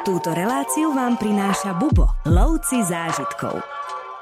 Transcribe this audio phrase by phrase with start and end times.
[0.00, 3.60] Túto reláciu vám prináša Bubo, lovci zážitkov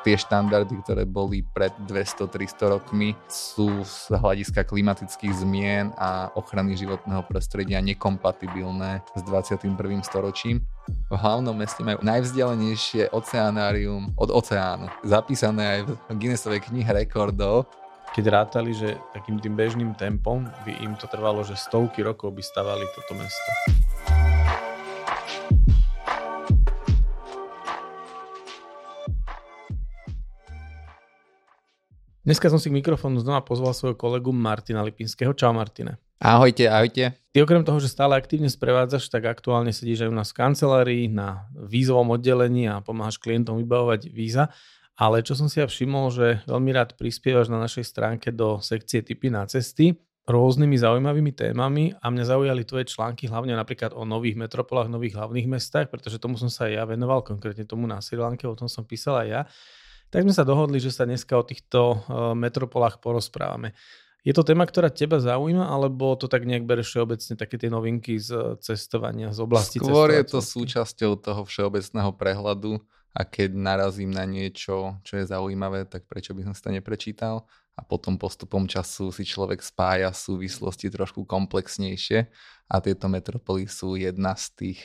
[0.08, 7.20] tie štandardy, ktoré boli pred 200-300 rokmi, sú z hľadiska klimatických zmien a ochrany životného
[7.28, 9.76] prostredia nekompatibilné s 21.
[10.00, 10.64] storočím.
[10.88, 17.68] V hlavnom meste majú najvzdialenejšie oceanárium od oceánu, zapísané aj v Guinnessovej knihe rekordov
[18.16, 22.40] keď rátali, že takým tým bežným tempom by im to trvalo, že stovky rokov by
[22.40, 23.50] stavali toto mesto.
[32.28, 35.32] Dneska som si k mikrofónu znova pozval svojho kolegu Martina Lipinského.
[35.32, 35.96] Čau Martine.
[36.20, 37.16] Ahojte, ahojte.
[37.32, 41.08] Ty okrem toho, že stále aktívne sprevádzaš, tak aktuálne sedíš aj u nás v kancelárii
[41.08, 44.52] na vízovom oddelení a pomáhaš klientom vybavovať víza.
[45.00, 49.00] Ale čo som si ja všimol, že veľmi rád prispievaš na našej stránke do sekcie
[49.00, 49.96] typy na cesty
[50.28, 55.48] rôznymi zaujímavými témami a mňa zaujali tvoje články hlavne napríklad o nových metropolách, nových hlavných
[55.48, 58.68] mestách, pretože tomu som sa aj ja venoval, konkrétne tomu na Sri Lanke, o tom
[58.68, 59.42] som písal aj ja.
[60.08, 63.76] Tak sme sa dohodli, že sa dneska o týchto eh, metropolách porozprávame.
[64.26, 68.18] Je to téma, ktorá teba zaujíma, alebo to tak nejak bereš všeobecne, také tie novinky
[68.18, 72.82] z cestovania, z oblasti Skôr je to súčasťou toho všeobecného prehľadu
[73.14, 77.46] a keď narazím na niečo, čo je zaujímavé, tak prečo by som si to neprečítal?
[77.78, 82.26] A potom postupom času si človek spája súvislosti trošku komplexnejšie
[82.68, 84.80] a tieto metropoly sú jedna z tých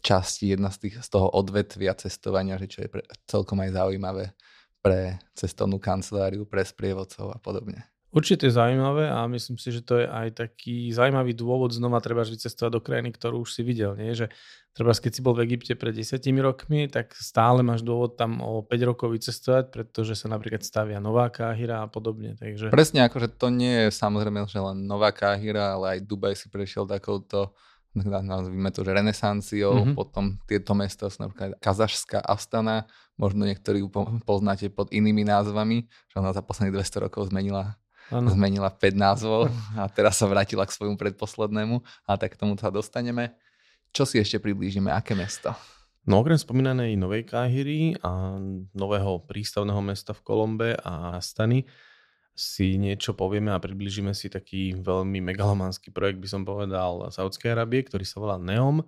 [0.00, 4.32] častí, jedna z, tých, z toho odvetvia cestovania, že čo je pre, celkom aj zaujímavé
[4.80, 7.84] pre cestovnú kanceláriu, pre sprievodcov a podobne.
[8.10, 12.70] Určite zaujímavé a myslím si, že to je aj taký zaujímavý dôvod znova treba vycestovať
[12.74, 13.94] do krajiny, ktorú už si videl.
[13.94, 14.18] Nie?
[14.18, 14.34] Že
[14.74, 18.66] treba, keď si bol v Egypte pred 10 rokmi, tak stále máš dôvod tam o
[18.66, 22.34] 5 rokov vycestovať, pretože sa napríklad stavia nová káhira a podobne.
[22.34, 22.74] Takže...
[22.74, 26.90] Presne, akože to nie je samozrejme že len nová káhira, ale aj Dubaj si prešiel
[26.90, 27.54] takouto
[28.30, 29.96] nazvime to, že renesanciou, mm-hmm.
[29.98, 32.86] potom tieto mesta sú napríklad Kazašská Astana,
[33.18, 33.82] možno niektorí
[34.22, 37.74] poznáte pod inými názvami, že ona za posledných 200 rokov zmenila,
[38.08, 38.30] ano.
[38.30, 42.70] zmenila 5 názvov a teraz sa vrátila k svojmu predposlednému a tak k tomu sa
[42.70, 43.34] dostaneme.
[43.90, 45.50] Čo si ešte priblížime, aké mesto?
[46.08, 48.40] No okrem spomínanej Novej Káhyry a
[48.72, 51.68] nového prístavného mesta v Kolombe a Astany,
[52.34, 57.84] si niečo povieme a približíme si taký veľmi megalománsky projekt, by som povedal, Saudskej Arábie,
[57.84, 58.86] ktorý sa volá Neom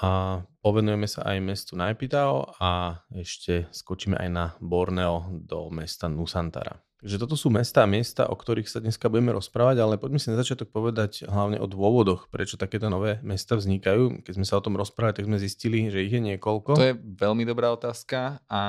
[0.00, 6.82] a povenujeme sa aj mestu Najpitao a ešte skočíme aj na Borneo do mesta Nusantara.
[7.04, 10.32] Takže toto sú mesta a miesta, o ktorých sa dneska budeme rozprávať, ale poďme si
[10.32, 14.24] na začiatok povedať hlavne o dôvodoch, prečo takéto nové mesta vznikajú.
[14.24, 16.80] Keď sme sa o tom rozprávali, tak sme zistili, že ich je niekoľko.
[16.80, 18.60] To je veľmi dobrá otázka a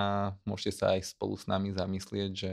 [0.43, 2.51] môžete sa aj spolu s nami zamyslieť, že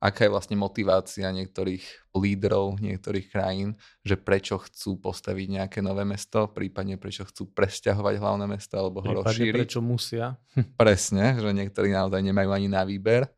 [0.00, 6.48] aká je vlastne motivácia niektorých lídrov niektorých krajín, že prečo chcú postaviť nejaké nové mesto,
[6.48, 9.52] prípadne prečo chcú presťahovať hlavné mesto alebo ho rozšíriť.
[9.52, 10.40] prečo musia.
[10.80, 13.28] Presne, že niektorí naozaj nemajú ani na výber.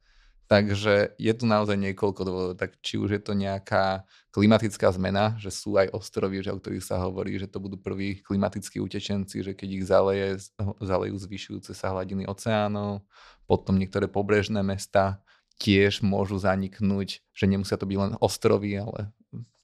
[0.49, 2.55] Takže je tu naozaj niekoľko dôvodov.
[2.57, 6.89] Tak či už je to nejaká klimatická zmena, že sú aj ostrovy, že, o ktorých
[6.89, 10.41] sa hovorí, že to budú prví klimatickí utečenci, že keď ich zaleje,
[10.81, 13.05] zalejú zvyšujúce sa hladiny oceánov,
[13.45, 15.21] potom niektoré pobrežné mesta,
[15.59, 19.11] tiež môžu zaniknúť, že nemusia to byť len ostrovy, ale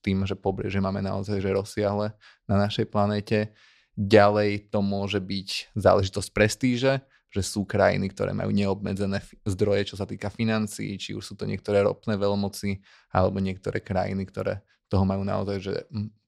[0.05, 2.12] tým, že pobreže máme naozaj že rozsiahle
[2.44, 3.56] na našej planéte.
[3.94, 6.93] Ďalej to môže byť záležitosť prestíže,
[7.31, 11.47] že sú krajiny, ktoré majú neobmedzené zdroje, čo sa týka financií, či už sú to
[11.47, 15.75] niektoré ropné veľmoci, alebo niektoré krajiny, ktoré toho majú naozaj že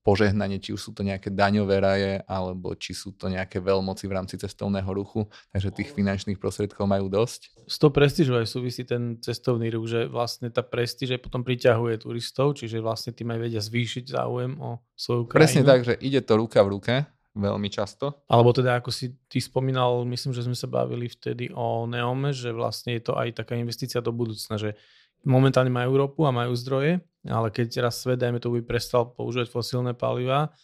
[0.06, 4.14] požehnanie, či už sú to nejaké daňové raje, alebo či sú to nejaké veľmoci v
[4.14, 7.66] rámci cestovného ruchu, takže tých finančných prostriedkov majú dosť.
[7.66, 12.54] S tou prestížou aj súvisí ten cestovný ruch, že vlastne tá prestíž potom priťahuje turistov,
[12.54, 15.42] čiže vlastne tým aj vedia zvýšiť záujem o svoju krajinu.
[15.42, 16.94] Presne tak, že ide to ruka v ruke,
[17.34, 18.24] veľmi často.
[18.30, 22.54] Alebo teda, ako si ty spomínal, myslím, že sme sa bavili vtedy o Neome, že
[22.54, 24.78] vlastne je to aj taká investícia do budúcna, že
[25.26, 29.50] momentálne majú ropu a majú zdroje, ale keď raz svet, dajme to, by prestal používať
[29.50, 30.54] fosílne paliva,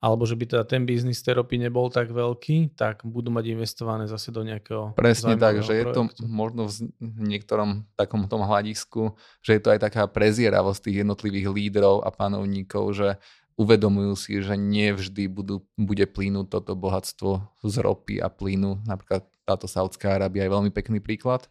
[0.00, 4.08] alebo že by teda ten biznis tej ropy nebol tak veľký, tak budú mať investované
[4.08, 5.76] zase do nejakého Presne tak, že projektu.
[5.76, 6.62] je to možno
[6.98, 9.12] v niektorom takom tom hľadisku,
[9.44, 13.08] že je to aj taká prezieravosť tých jednotlivých lídrov a panovníkov, že
[13.60, 18.80] uvedomujú si, že nevždy budú, bude plínuť toto bohatstvo z ropy a plynu.
[18.88, 21.44] Napríklad táto Saudská Arábia je veľmi pekný príklad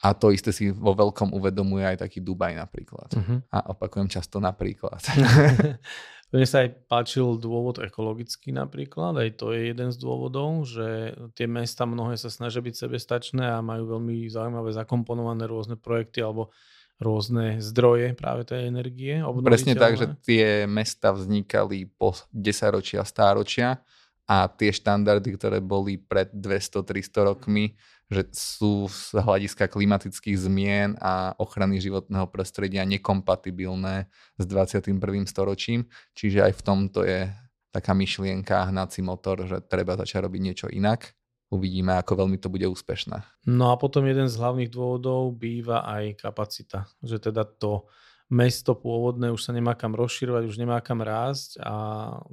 [0.00, 3.12] a to isté si vo veľkom uvedomuje aj taký Dubaj napríklad.
[3.12, 3.38] Uh-huh.
[3.52, 4.96] A opakujem často napríklad.
[6.30, 11.50] Mne sa aj páčil dôvod ekologický napríklad, aj to je jeden z dôvodov, že tie
[11.50, 16.54] mesta mnohé sa snažia byť sebestačné a majú veľmi zaujímavé zakomponované rôzne projekty alebo
[17.02, 19.18] rôzne zdroje práve tej energie.
[19.42, 23.82] Presne tak, že tie mesta vznikali po 10 ročia, stáročia
[24.30, 27.74] a tie štandardy, ktoré boli pred 200-300 rokmi,
[28.10, 34.98] že sú z hľadiska klimatických zmien a ochrany životného prostredia nekompatibilné s 21.
[35.30, 35.86] storočím.
[36.18, 37.30] Čiže aj v tomto je
[37.70, 41.14] taká myšlienka, hnací motor, že treba začať robiť niečo inak.
[41.54, 43.46] Uvidíme, ako veľmi to bude úspešné.
[43.46, 46.90] No a potom jeden z hlavných dôvodov býva aj kapacita.
[47.02, 47.86] Že teda to
[48.30, 51.74] mesto pôvodné už sa nemá kam rozširovať, už nemá kam rásť a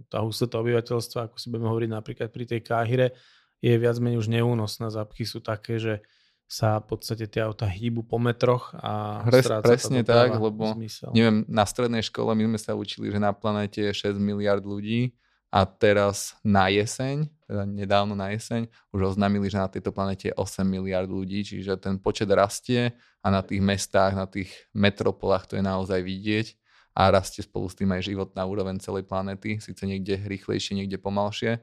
[0.10, 3.18] tá hustota obyvateľstva, ako si budeme hovoriť napríklad pri tej Káhire,
[3.62, 4.94] je viac menej už neúnosná.
[4.94, 6.06] Zápchy sú také, že
[6.48, 11.12] sa v podstate tie auta hýbu po metroch a Pres, presne tak, lebo zmysel.
[11.12, 15.12] neviem, na strednej škole my sme sa učili, že na planete je 6 miliard ľudí
[15.51, 20.36] a teraz na jeseň, teda nedávno na jeseň, už oznámili, že na tejto planete je
[20.39, 25.59] 8 miliard ľudí, čiže ten počet rastie a na tých mestách, na tých metropolách to
[25.59, 26.56] je naozaj vidieť
[26.95, 31.59] a rastie spolu s tým aj životná úroveň celej planety, síce niekde rýchlejšie, niekde pomalšie,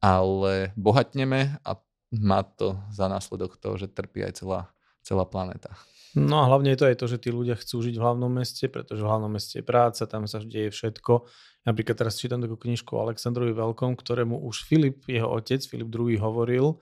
[0.00, 1.70] ale bohatneme a
[2.10, 4.60] má to za následok toho, že trpí aj celá,
[5.06, 5.70] celá planéta.
[6.18, 8.66] No a hlavne je to aj to, že tí ľudia chcú žiť v hlavnom meste,
[8.66, 11.22] pretože v hlavnom meste je práca, tam sa deje všetko
[11.60, 16.16] Napríklad teraz čítam takú knižku o Aleksandrovi Veľkom, ktorému už Filip, jeho otec, Filip II
[16.16, 16.80] hovoril,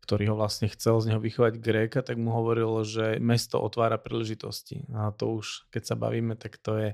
[0.00, 4.88] ktorý ho vlastne chcel z neho vychovať Gréka, tak mu hovoril, že mesto otvára príležitosti.
[4.96, 6.88] A to už, keď sa bavíme, tak to je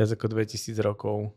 [0.00, 1.36] viac ako 2000 rokov.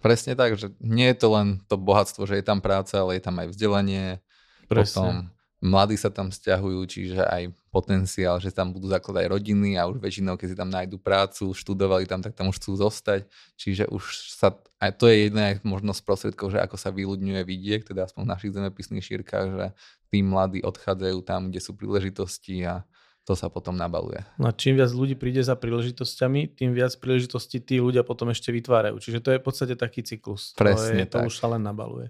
[0.00, 3.22] Presne tak, že nie je to len to bohatstvo, že je tam práca, ale je
[3.22, 4.24] tam aj vzdelanie,
[4.64, 4.84] Presne.
[4.96, 5.12] potom
[5.60, 10.40] mladí sa tam stiahujú, čiže aj potenciál, že tam budú zakladať rodiny a už väčšinou,
[10.40, 13.28] keď si tam nájdu prácu, študovali tam, tak tam už chcú zostať.
[13.60, 14.02] Čiže už
[14.40, 18.32] sa, aj to je jedna možnosť prostriedkov, že ako sa vyľudňuje vidiek, teda aspoň v
[18.32, 19.66] našich zemepisných šírkach, že
[20.08, 22.82] tí mladí odchádzajú tam, kde sú príležitosti a
[23.28, 24.24] to sa potom nabaluje.
[24.40, 28.96] No čím viac ľudí príde za príležitosťami, tým viac príležitostí tí ľudia potom ešte vytvárajú.
[28.96, 30.56] Čiže to je v podstate taký cyklus.
[30.56, 31.12] Presne to, je, tak.
[31.24, 32.08] to už sa len nabaluje.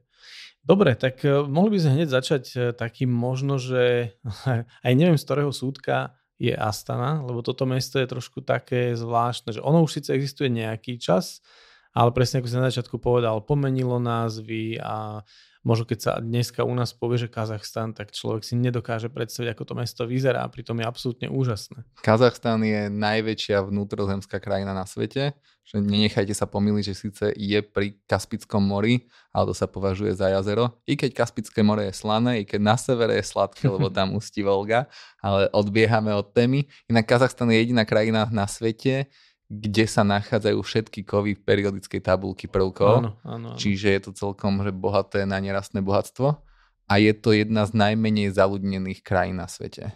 [0.60, 4.14] Dobre, tak e, mohli by sme hneď začať e, takým možno, že
[4.86, 9.60] aj neviem z ktorého súdka je Astana, lebo toto mesto je trošku také zvláštne, že
[9.60, 11.44] ono už síce existuje nejaký čas,
[11.92, 15.20] ale presne ako si na začiatku povedal, pomenilo názvy a
[15.60, 19.62] možno keď sa dneska u nás povie, že Kazachstan, tak človek si nedokáže predstaviť, ako
[19.68, 21.84] to mesto vyzerá a pritom je absolútne úžasné.
[22.00, 25.36] Kazachstan je najväčšia vnútrozemská krajina na svete,
[25.70, 30.32] že nenechajte sa pomýliť, že síce je pri Kaspickom mori, ale to sa považuje za
[30.32, 30.82] jazero.
[30.88, 34.42] I keď Kaspické more je slané, i keď na severe je sladké, lebo tam ústi
[34.42, 34.90] Volga,
[35.22, 36.66] ale odbiehame od témy.
[36.90, 39.06] Inak Kazachstan je jediná krajina na svete,
[39.50, 42.94] kde sa nachádzajú všetky kovy v periodickej tabulky prvkov.
[43.02, 43.58] Áno, áno, áno.
[43.58, 46.38] Čiže je to celkom že bohaté na nerastné bohatstvo
[46.86, 49.90] a je to jedna z najmenej zaludnených krajín na svete.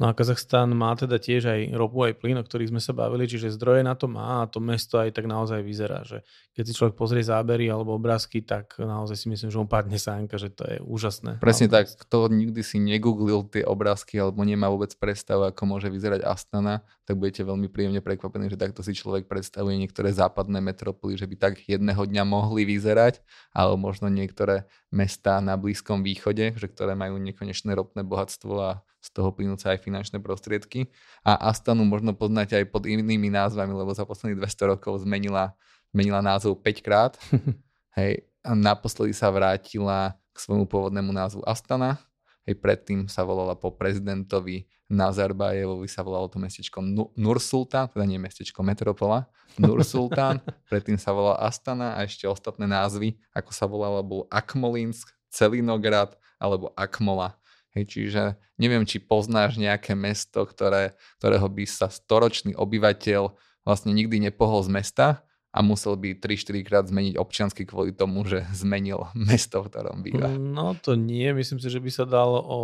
[0.00, 3.28] No a Kazachstan má teda tiež aj ropu, aj plyn, o ktorých sme sa bavili,
[3.28, 6.24] čiže zdroje na to má a to mesto aj tak naozaj vyzerá, že
[6.56, 10.40] keď si človek pozrie zábery alebo obrázky, tak naozaj si myslím, že on padne sánka,
[10.40, 11.36] že to je úžasné.
[11.44, 16.24] Presne tak, kto nikdy si negooglil tie obrázky alebo nemá vôbec predstavu, ako môže vyzerať
[16.24, 21.28] Astana, tak budete veľmi príjemne prekvapení, že takto si človek predstavuje niektoré západné metropoly, že
[21.28, 23.20] by tak jedného dňa mohli vyzerať,
[23.52, 29.08] alebo možno niektoré mesta na Blízkom východe, že ktoré majú nekonečné ropné bohatstvo a z
[29.16, 30.92] toho plynúce aj finančné prostriedky.
[31.24, 35.56] A Astanu možno poznáte aj pod inými názvami, lebo za posledných 200 rokov zmenila,
[35.90, 37.16] zmenila názov 5 krát.
[37.98, 41.98] Hej, a naposledy sa vrátila k svojmu pôvodnému názvu Astana.
[42.44, 46.82] Hej, predtým sa volala po prezidentovi Nazarbajevovi sa volalo to mestečko
[47.14, 53.54] Nursultán, teda nie mestečko Metropola, Nursultán, predtým sa volala Astana a ešte ostatné názvy, ako
[53.54, 57.38] sa volala, bol Akmolinsk, Celinograd alebo Akmola.
[57.70, 58.22] Hej, čiže
[58.58, 63.30] neviem, či poznáš nejaké mesto, ktoré, ktorého by sa storočný obyvateľ
[63.62, 65.06] vlastne nikdy nepohol z mesta
[65.54, 70.30] a musel by 3-4 krát zmeniť občiansky kvôli tomu, že zmenil mesto, v ktorom býva.
[70.34, 72.58] No to nie, myslím si, že by sa dalo o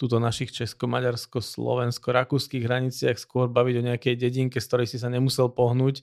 [0.00, 5.52] túto našich česko-maďarsko, slovensko-rakúskych hraniciach skôr baviť o nejakej dedinke, z ktorej si sa nemusel
[5.52, 6.00] pohnúť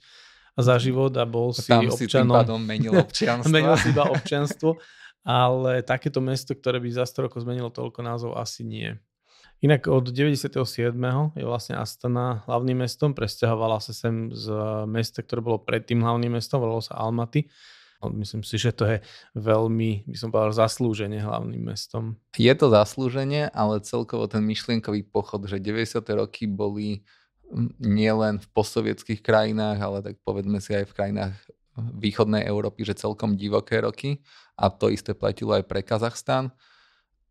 [0.54, 1.98] za život a bol si Tam občanom.
[1.98, 3.50] si tým pádom menil občianstvo.
[3.58, 4.78] menil si iba občianstvo
[5.26, 8.98] ale takéto mesto, ktoré by za 100 rokov zmenilo toľko názov, asi nie.
[9.58, 10.54] Inak od 97.
[11.34, 14.54] je vlastne Astana hlavným mestom, presťahovala sa sem z
[14.86, 17.50] mesta, ktoré bolo predtým hlavným mestom, volalo sa Almaty.
[18.06, 18.98] Myslím si, že to je
[19.34, 22.22] veľmi, by som povedal, zaslúženie hlavným mestom.
[22.38, 26.06] Je to zaslúženie, ale celkovo ten myšlienkový pochod, že 90.
[26.14, 27.02] roky boli
[27.82, 31.34] nielen v postsovietských krajinách, ale tak povedzme si aj v krajinách
[31.78, 34.22] východnej Európy, že celkom divoké roky
[34.58, 36.50] a to isté platilo aj pre Kazachstan.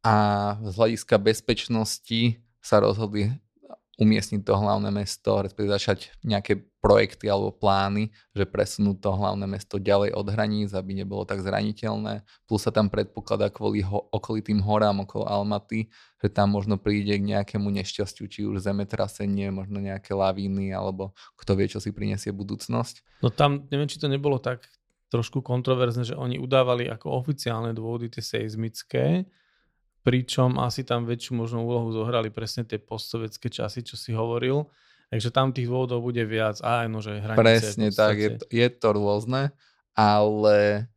[0.06, 0.14] A
[0.62, 3.34] z hľadiska bezpečnosti sa rozhodli
[3.98, 9.82] umiestniť to hlavné mesto, respektíve začať nejaké projekty alebo plány, že presunú to hlavné mesto
[9.82, 12.22] ďalej od hraníc, aby nebolo tak zraniteľné.
[12.46, 15.90] Plus sa tam predpokladá kvôli ho, okolitým horám okolo Almaty,
[16.22, 21.58] že tam možno príde k nejakému nešťastiu, či už zemetrasenie, možno nejaké lavíny, alebo kto
[21.58, 23.26] vie, čo si prinesie budúcnosť.
[23.26, 24.62] No tam, neviem, či to nebolo tak
[25.10, 29.26] trošku kontroverzne, že oni udávali ako oficiálne dôvody tie seizmické,
[30.06, 34.70] pričom asi tam väčšiu možnú úlohu zohrali presne tie postsovetské časy, čo si hovoril.
[35.06, 36.58] Takže tam tých dôvodov bude viac.
[36.66, 39.54] Aj, no, že hranice Presne tak, je to, je to rôzne,
[39.94, 40.90] ale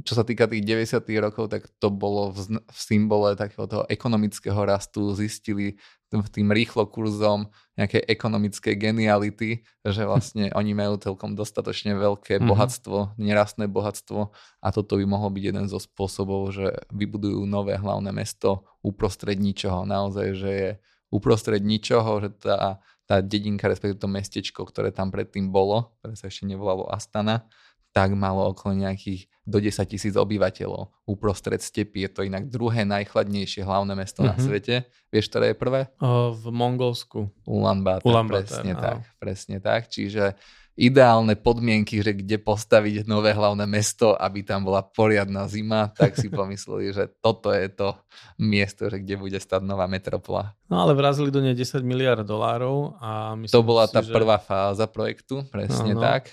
[0.00, 1.04] čo sa týka tých 90.
[1.20, 5.12] rokov, tak to bolo v, v symbole takého toho ekonomického rastu.
[5.12, 5.76] Zistili
[6.08, 12.48] tým rýchlo kurzom nejaké ekonomické geniality, že vlastne oni majú celkom dostatočne veľké mm-hmm.
[12.48, 14.32] bohatstvo, nerastné bohatstvo
[14.64, 19.84] a toto by mohol byť jeden zo spôsobov, že vybudujú nové hlavné mesto uprostred ničoho.
[19.84, 20.70] Naozaj, že je
[21.12, 26.30] uprostred ničoho, že tá, tá dedinka, respektíve to mestečko, ktoré tam predtým bolo, ktoré sa
[26.30, 27.46] ešte nevolalo Astana,
[27.92, 32.08] tak malo okolo nejakých do 10 tisíc obyvateľov uprostred stepy.
[32.08, 34.32] Je to inak druhé najchladnejšie hlavné mesto mm-hmm.
[34.32, 34.44] na mhm.
[34.48, 34.74] svete.
[35.12, 35.80] Vieš, ktoré je prvé?
[36.00, 37.28] O, v Mongolsku.
[37.44, 38.80] Ulaanbaatar, Ulaanbaatar presne áno.
[38.80, 38.98] tak.
[39.20, 39.80] Presne tak.
[39.92, 40.24] Čiže
[40.72, 46.32] ideálne podmienky, že kde postaviť nové hlavné mesto, aby tam bola poriadna zima, tak si
[46.32, 47.92] pomysleli, že toto je to
[48.40, 50.56] miesto, že kde bude stať nová metropola.
[50.72, 54.12] No ale vrazili do nej 10 miliard dolárov a myslím To bola si, tá že...
[54.12, 56.04] prvá fáza projektu, presne no, no.
[56.04, 56.32] tak.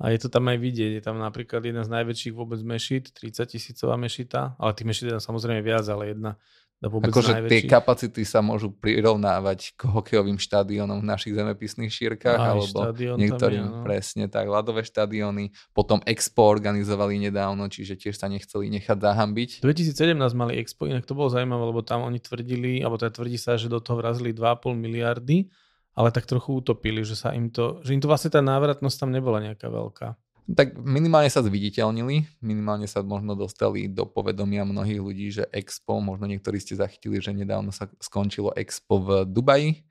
[0.00, 3.52] A je to tam aj vidieť, je tam napríklad jedna z najväčších vôbec mešit, 30
[3.52, 6.40] tisícová mešita, ale tých mešit je samozrejme viac, ale jedna
[6.80, 12.96] akože tie kapacity sa môžu prirovnávať k hokejovým štadiónom v našich zemepisných šírkach, Aj, alebo
[13.20, 13.84] niektorým je, no.
[13.84, 15.52] presne tak, ľadové štadióny.
[15.76, 19.50] Potom Expo organizovali nedávno, čiže tiež sa nechceli nechať zahambiť.
[19.60, 23.60] 2017 mali Expo, inak to bolo zaujímavé, lebo tam oni tvrdili, alebo teda tvrdí sa,
[23.60, 25.52] že do toho vrazili 2,5 miliardy
[25.90, 29.10] ale tak trochu utopili, že sa im to, že im to vlastne tá návratnosť tam
[29.10, 30.14] nebola nejaká veľká.
[30.50, 36.26] Tak minimálne sa zviditeľnili, minimálne sa možno dostali do povedomia mnohých ľudí, že Expo, možno
[36.26, 39.86] niektorí ste zachytili, že nedávno sa skončilo Expo v Dubaji,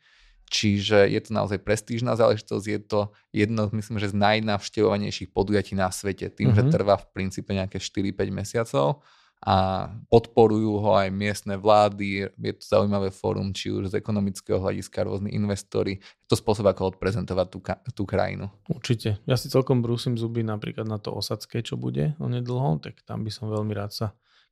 [0.49, 3.01] čiže je to naozaj prestížna záležitosť, je to
[3.31, 6.57] jedno, myslím, že z najnavštevovanejších podujatí na svete, tým, mm-hmm.
[6.57, 6.71] že mhm.
[6.73, 9.05] trvá v princípe nejaké 4-5 mesiacov
[9.39, 12.27] a podporujú ho aj miestne vlády.
[12.35, 16.03] Je to zaujímavé fórum, či už z ekonomického hľadiska, rôzni investori.
[16.03, 17.59] Je to spôsob, ako odprezentovať tú,
[17.95, 18.51] tú krajinu.
[18.67, 19.23] Určite.
[19.23, 23.31] Ja si celkom brúsim zuby napríklad na to Osadské, čo bude onedlho, tak tam by
[23.31, 24.07] som veľmi rád sa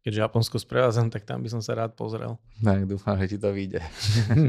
[0.08, 2.40] keďže Japonsko sprevádzam, tak tam by som sa rád pozrel.
[2.64, 3.84] Tak dúfam, že ti to vyjde.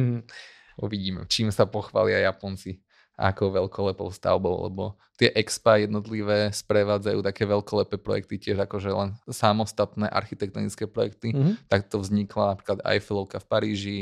[0.86, 2.78] Uvidíme, čím sa pochvália Japonci
[3.18, 10.06] ako veľkolepou stavbou, lebo tie expa jednotlivé sprevádzajú také veľkolepé projekty tiež akože len samostatné
[10.06, 11.34] architektonické projekty.
[11.34, 11.66] Mm-hmm.
[11.66, 14.00] Tak to vznikla napríklad Eiffelovka v Paríži,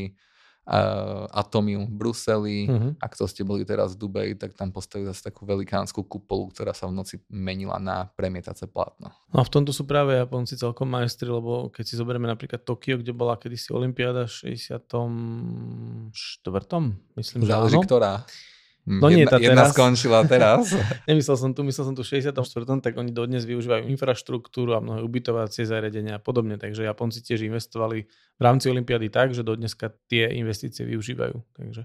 [0.69, 2.59] uh, Atomium v Bruseli.
[2.69, 2.93] Mm-hmm.
[3.01, 6.77] Ak to ste boli teraz v Dubaji, tak tam postavili zase takú velikánsku kupolu, ktorá
[6.77, 9.09] sa v noci menila na premietace plátno.
[9.33, 13.01] No a v tomto sú práve Japonci celkom majstri, lebo keď si zoberieme napríklad Tokio,
[13.01, 16.13] kde bola kedysi Olympiáda v 64.
[17.17, 17.89] Myslím, Záleží že áno.
[17.89, 18.13] ktorá.
[18.87, 19.75] Hm, no nie, jedna, jedna teraz.
[19.75, 20.71] skončila teraz.
[21.11, 22.39] Nemyslel som tu, myslel som tu 64.
[22.79, 28.07] tak oni dodnes využívajú infraštruktúru a mnohé ubytovacie zariadenia a podobne, takže Japonci tiež investovali
[28.07, 31.35] v rámci Olympiády tak, že dodneska tie investície využívajú.
[31.59, 31.83] Takže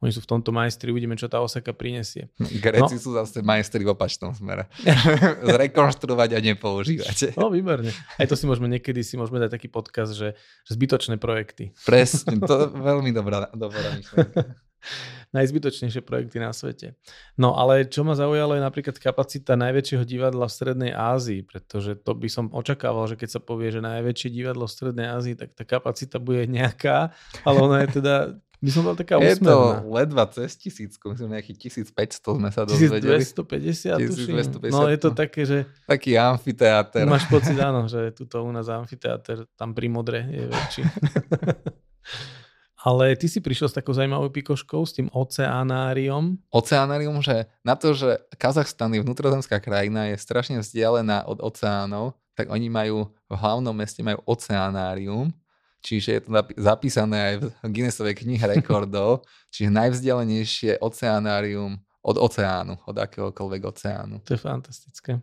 [0.00, 2.32] oni sú v tomto majstri, uvidíme, čo tá Osaka prinesie.
[2.38, 3.02] Gréci no.
[3.02, 4.72] sú zase majstri v opačnom smere.
[5.52, 7.36] Zrekonštruovať a nepoužívať.
[7.36, 7.92] No, výborne.
[8.16, 11.76] Aj to si môžeme niekedy si môžeme dať taký podkaz, že, že zbytočné projekty.
[11.84, 14.67] Presne, to je veľmi dobrá, dobrá myšlenka.
[15.36, 16.96] najzbytočnejšie projekty na svete.
[17.36, 22.12] No ale čo ma zaujalo je napríklad kapacita najväčšieho divadla v Strednej Ázii, pretože to
[22.16, 25.64] by som očakával, že keď sa povie, že najväčšie divadlo v Strednej Ázii, tak tá
[25.68, 27.12] kapacita bude nejaká,
[27.44, 28.14] ale ona je teda
[28.58, 33.22] by som bol taká Je to ledva cez tisícku, myslím nejakých 1500 sme sa dozvedeli.
[33.22, 35.62] 1250 1250, No je to také, že...
[35.86, 37.06] Taký amfiteáter.
[37.06, 40.82] Máš pocit, áno, že tuto u nás amfiteáter tam pri Modre je väčší.
[42.78, 46.38] Ale ty si prišiel s takou zaujímavou pikoškou, s tým oceánáriom.
[46.54, 52.54] Oceánárium, že na to, že Kazachstan je vnútrozemská krajina, je strašne vzdialená od oceánov, tak
[52.54, 55.34] oni majú v hlavnom meste majú oceánárium,
[55.82, 62.94] čiže je to zapísané aj v Guinnessovej knihe rekordov, čiže najvzdialenejšie oceánárium od oceánu, od
[62.94, 64.22] akéhokoľvek oceánu.
[64.22, 65.18] To je fantastické.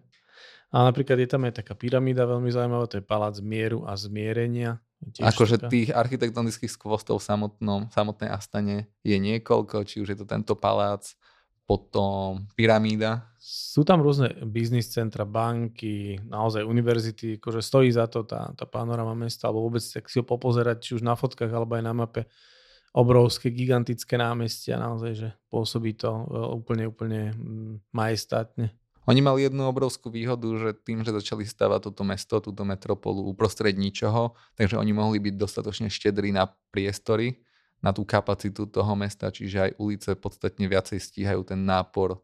[0.75, 4.83] A napríklad je tam aj taká pyramída veľmi zaujímavá, to je palác mieru a zmierenia.
[5.21, 10.57] Akože tých architektonických skvostov v samotnom, samotnej Astane je niekoľko, či už je to tento
[10.57, 11.13] palác,
[11.65, 13.29] potom pyramída.
[13.41, 19.13] Sú tam rôzne biznis centra, banky, naozaj univerzity, akože stojí za to tá, tá panorama
[19.17, 22.29] mesta, alebo vôbec tak si ho popozerať, či už na fotkách, alebo aj na mape.
[22.95, 26.09] obrovské, gigantické námestia, naozaj, že pôsobí to
[26.55, 28.71] úplne, úplne mm, majestátne.
[29.05, 33.77] Oni mali jednu obrovskú výhodu, že tým, že začali stavať toto mesto, túto metropolu uprostred
[33.77, 37.37] ničoho, takže oni mohli byť dostatočne štedrí na priestory,
[37.85, 42.17] na tú kapacitu toho mesta, čiže aj ulice podstatne viacej stíhajú ten nápor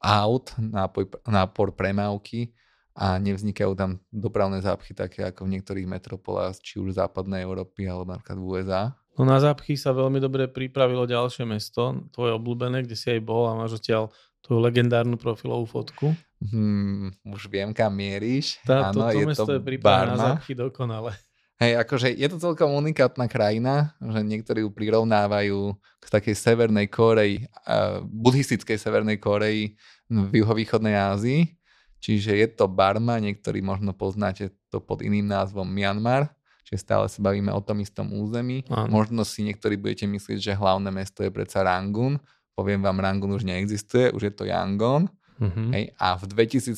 [0.00, 2.52] aut, nápor, nápor premávky
[2.92, 8.12] a nevznikajú tam dopravné zápchy také ako v niektorých metropolách, či už západnej Európy alebo
[8.12, 8.82] napríklad v USA.
[9.16, 13.48] No na zápchy sa veľmi dobre pripravilo ďalšie mesto, tvoje obľúbené, kde si aj bol
[13.48, 16.12] a máš odtiaľ tú legendárnu profilovú fotku.
[16.40, 18.56] Hmm, už viem, kam mieríš.
[18.64, 21.12] Tá, Áno, to, to je mesto to je pripravené na zápchy dokonale.
[21.60, 27.44] Hej, akože je to celkom unikátna krajina, že niektorí ju prirovnávajú k takej severnej Koreji,
[27.68, 29.76] uh, buddhistickej severnej Koreji
[30.08, 31.52] v juhovýchodnej Ázii.
[32.00, 36.32] Čiže je to Barma, niektorí možno poznáte to pod iným názvom Myanmar,
[36.64, 38.64] čiže stále sa bavíme o tom istom území.
[38.72, 38.88] Áno.
[38.88, 42.16] Možno si niektorí budete myslieť, že hlavné mesto je predsa Rangun,
[42.60, 45.08] poviem vám, Rangun už neexistuje, už je to Yangon.
[45.40, 45.72] Uh-huh.
[45.72, 46.76] Hej, a v 2005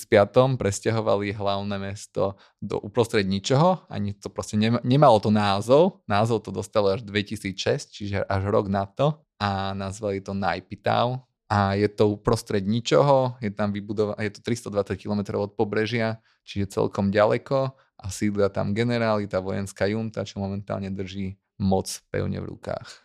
[0.55, 6.55] presťahovali hlavné mesto do uprostred ničoho, ani to proste nema, nemalo to názov, názov to
[6.55, 12.15] dostalo až 2006, čiže až rok na to a nazvali to Naipitau a je to
[12.15, 18.07] uprostred ničoho, je tam vybudované, je to 320 km od pobrežia, čiže celkom ďaleko a
[18.15, 23.02] sídlia tam generáli, tá vojenská junta, čo momentálne drží moc pevne v rukách.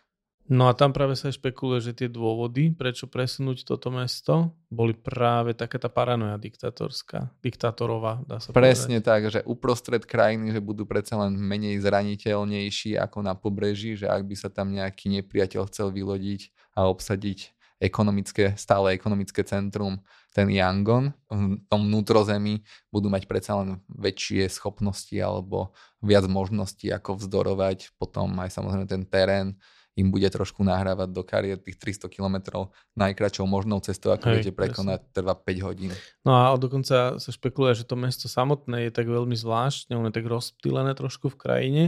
[0.48, 5.52] No a tam práve sa špekuluje, že tie dôvody, prečo presunúť toto mesto, boli práve
[5.52, 9.08] taká tá paranoja diktatorská, diktátorová, dá sa Presne povedať.
[9.12, 14.24] tak, že uprostred krajiny, že budú predsa len menej zraniteľnejší ako na pobreží, že ak
[14.24, 20.00] by sa tam nejaký nepriateľ chcel vylodiť a obsadiť ekonomické, stále ekonomické centrum,
[20.32, 27.20] ten Yangon, v tom vnútrozemí budú mať predsa len väčšie schopnosti alebo viac možností, ako
[27.20, 29.58] vzdorovať potom aj samozrejme ten terén,
[29.98, 35.10] im bude trošku nahrávať do kariér tých 300 km najkračou možnou cestou, ako viete prekonať,
[35.10, 35.90] trvá 5 hodín.
[36.22, 40.16] No a dokonca sa špekuluje, že to mesto samotné je tak veľmi zvláštne, ono je
[40.22, 41.84] tak rozptýlené trošku v krajine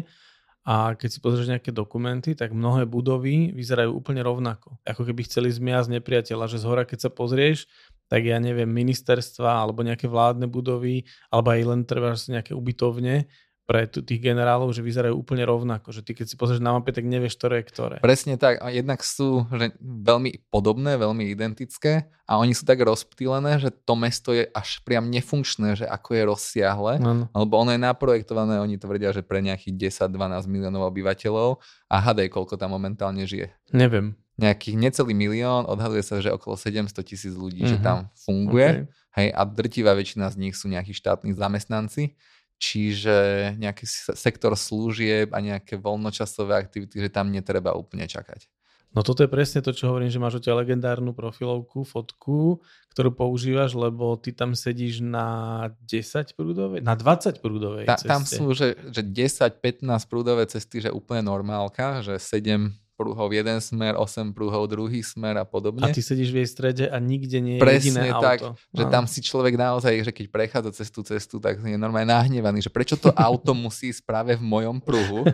[0.67, 4.77] a keď si pozrieš nejaké dokumenty, tak mnohé budovy vyzerajú úplne rovnako.
[4.85, 7.65] Ako keby chceli zmiasť nepriateľa, že z hora keď sa pozrieš,
[8.11, 13.31] tak ja neviem, ministerstva alebo nejaké vládne budovy, alebo aj len treba nejaké ubytovne,
[13.71, 17.07] pre tých generálov, že vyzerajú úplne rovnako, že ty keď si pozrieš na mape, tak
[17.07, 17.97] nevieš, ktoré je ktoré.
[18.03, 23.63] Presne tak, a jednak sú že veľmi podobné, veľmi identické a oni sú tak rozptýlené,
[23.63, 27.31] že to mesto je až priam nefunkčné, že ako je rozsiahle, ano.
[27.31, 32.59] lebo ono je naprojektované, oni tvrdia, že pre nejakých 10-12 miliónov obyvateľov a hadej, koľko
[32.59, 33.55] tam momentálne žije.
[33.71, 34.19] Neviem.
[34.35, 37.71] Nejakých necelý milión, odhaduje sa, že okolo 700 tisíc ľudí, uh-huh.
[37.71, 37.87] že mhm.
[37.87, 38.67] tam funguje.
[38.67, 38.99] Okay.
[39.11, 42.19] Hej, a drtivá väčšina z nich sú nejakí štátni zamestnanci
[42.61, 43.17] čiže
[43.57, 48.45] nejaký sektor služieb a nejaké voľnočasové aktivity, že tam netreba úplne čakať.
[48.91, 52.59] No toto je presne to, čo hovorím, že máš o legendárnu profilovku, fotku,
[52.91, 58.11] ktorú používaš, lebo ty tam sedíš na 10 prúdovej, na 20 prúdovej Ta, ceste.
[58.11, 63.97] Tam sú, že, že 10-15 prúdové cesty, že úplne normálka, že 7 prúhov jeden smer,
[63.97, 65.89] 8 prúhov druhý smer a podobne.
[65.89, 68.61] A ty sedíš v jej strede a nikde nie je Presne jediné tak, auto.
[68.77, 72.61] že tam si človek naozaj, že keď prechádza cez tú cestu, tak je normálne nahnevaný,
[72.61, 75.25] že prečo to auto musí ísť práve v mojom pruhu.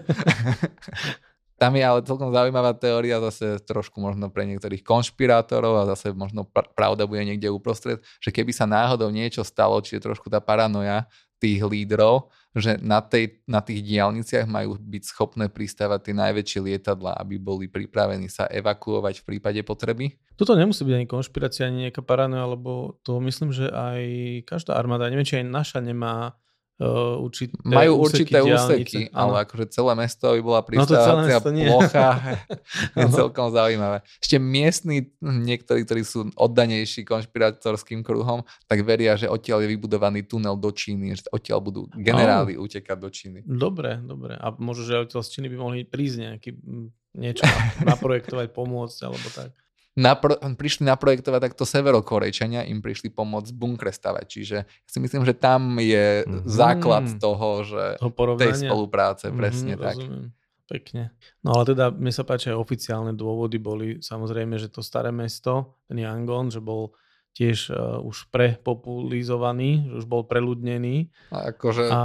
[1.56, 6.44] Tam je ale celkom zaujímavá teória, zase trošku možno pre niektorých konšpirátorov a zase možno
[6.76, 11.08] pravda bude niekde uprostred, že keby sa náhodou niečo stalo, či je trošku tá paranoja
[11.36, 17.12] tých lídrov, že na, tej, na tých diálniciach majú byť schopné pristávať tie najväčšie lietadla,
[17.20, 20.16] aby boli pripravení sa evakuovať v prípade potreby?
[20.40, 24.00] Toto nemusí byť ani konšpirácia, ani nejaká paranoja, lebo to myslím, že aj
[24.48, 26.40] každá armáda, neviem, či aj naša nemá
[26.80, 32.08] uh, určité Majú určité úseky, ale akože celé mesto by bola pristávacia no plocha.
[32.98, 34.04] je celkom zaujímavé.
[34.20, 40.56] Ešte miestni, niektorí, ktorí sú oddanejší konšpiratorským kruhom, tak veria, že odtiaľ je vybudovaný tunel
[40.56, 42.64] do Číny, že odtiaľ budú generáli oh.
[42.64, 43.38] utekať do Číny.
[43.44, 44.36] Dobre, dobre.
[44.36, 46.50] A možno, že odtiaľ z Číny by mohli prísť nejaký
[47.16, 47.44] niečo
[47.90, 49.50] naprojektovať, pomôcť alebo tak
[49.96, 54.24] napro- prišli naprojektovať takto severokorejčania, im prišli pomôcť bunkre stavať.
[54.28, 56.44] Čiže ja si myslím, že tam je mm-hmm.
[56.44, 59.96] základ toho, že toho tej spolupráce, mm-hmm, presne tak.
[59.96, 60.30] Rozumiem.
[60.66, 61.14] Pekne.
[61.46, 65.78] No ale teda mi sa páči aj oficiálne dôvody boli samozrejme, že to staré mesto,
[65.86, 66.90] ten Yangon, že bol
[67.36, 71.12] tiež uh, už prepopulizovaný, už bol preľudnený.
[71.28, 72.00] A akože a,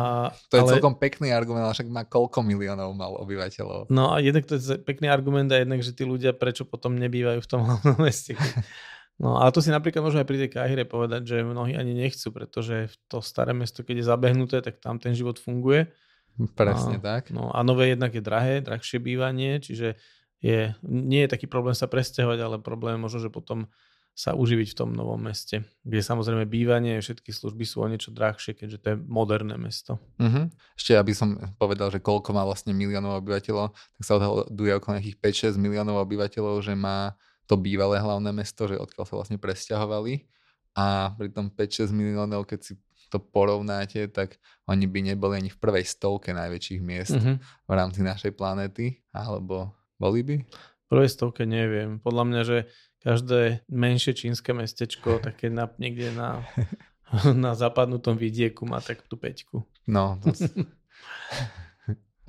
[0.51, 3.87] to je ale, celkom pekný argument, ale však má koľko miliónov mal obyvateľov.
[3.87, 7.39] No a jednak to je pekný argument a jednak, že tí ľudia prečo potom nebývajú
[7.39, 8.35] v tom hlavnom meste.
[9.23, 12.35] No ale to si napríklad môžeme aj pri tej Kahire povedať, že mnohí ani nechcú,
[12.35, 15.87] pretože to staré mesto, keď je zabehnuté, tak tam ten život funguje.
[16.59, 17.31] Presne a, tak.
[17.31, 19.95] No a nové jednak je drahé, drahšie bývanie, čiže
[20.41, 23.69] je, nie je taký problém sa presťahovať, ale problém možno, že potom
[24.11, 28.53] sa uživiť v tom novom meste, kde samozrejme bývanie, všetky služby sú o niečo drahšie,
[28.53, 29.97] keďže to je moderné mesto.
[30.19, 30.51] Uh-huh.
[30.75, 35.17] Ešte aby som povedal, že koľko má vlastne miliónov obyvateľov, tak sa odhaduje okolo nejakých
[35.55, 37.15] 5-6 miliónov obyvateľov, že má
[37.47, 40.27] to bývalé hlavné mesto, že odkiaľ sa vlastne presťahovali
[40.75, 42.73] a pri tom 5-6 miliónov, keď si
[43.11, 44.39] to porovnáte, tak
[44.71, 47.35] oni by neboli ani v prvej stovke najväčších miest uh-huh.
[47.39, 50.35] v rámci našej planéty, alebo boli by?
[50.47, 51.99] V prvej stovke neviem.
[51.99, 52.57] Podľa mňa, že
[53.01, 56.45] každé menšie čínske mestečko, také na, niekde na,
[57.45, 59.65] na západnutom vidieku má tak tú peťku.
[59.89, 60.21] No.
[60.21, 60.29] To...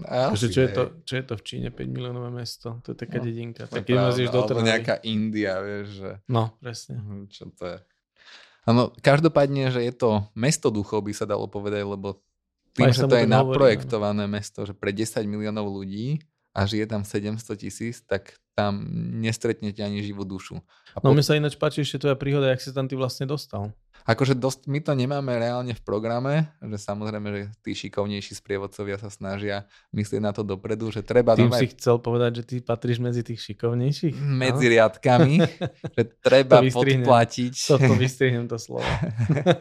[0.03, 2.83] Asi, čo, je to, čo je to v Číne 5 miliónové mesto?
[2.83, 3.71] To je taká no, dedinka.
[3.71, 6.03] Tak keď do Alebo nejaká India, vieš.
[6.03, 6.11] Že...
[6.27, 6.99] No, presne.
[6.99, 7.79] Mhm, čo to je?
[8.67, 12.23] Áno, každopádne, že je to mesto duchov, by sa dalo povedať, lebo
[12.73, 16.25] tým, Aj že to je naprojektované hovorí, mesto, že pre 10 miliónov ľudí
[16.57, 18.85] a žije tam 700 tisíc, tak tam
[19.21, 20.61] nestretnete ani živú dušu.
[20.93, 21.15] A no po...
[21.17, 23.73] mne sa ináč páči ešte tvoja príhoda, jak si tam ty vlastne dostal.
[24.03, 29.07] Akože dosť, my to nemáme reálne v programe, že samozrejme, že tí šikovnejší sprievodcovia sa
[29.15, 31.39] snažia myslieť na to dopredu, že treba...
[31.39, 34.19] Tým si chcel povedať, že ty patríš medzi tých šikovnejších?
[34.19, 34.73] Medzi no?
[34.75, 35.35] riadkami,
[35.97, 37.55] že treba to podplatiť...
[37.55, 38.91] Toto vystrihnem to slovo.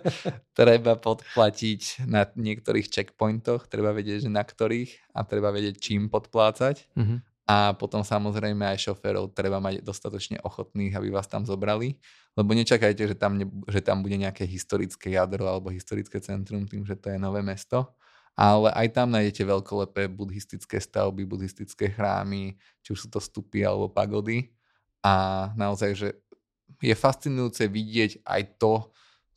[0.60, 6.98] treba podplatiť na niektorých checkpointoch, treba vedieť, že na ktorých a treba vedieť, čím podplácať.
[6.98, 7.22] Uh-huh.
[7.50, 11.98] A potom samozrejme aj šoférov treba mať dostatočne ochotných, aby vás tam zobrali.
[12.38, 16.88] Lebo nečakajte, že tam, ne, že tam bude nejaké historické jadro alebo historické centrum tým,
[16.88, 17.92] že to je nové mesto.
[18.40, 23.92] Ale aj tam nájdete veľkolepé buddhistické stavby, buddhistické chrámy, či už sú to stupy alebo
[23.92, 24.56] pagody.
[25.04, 26.10] A naozaj, že
[26.80, 28.88] je fascinujúce vidieť aj to,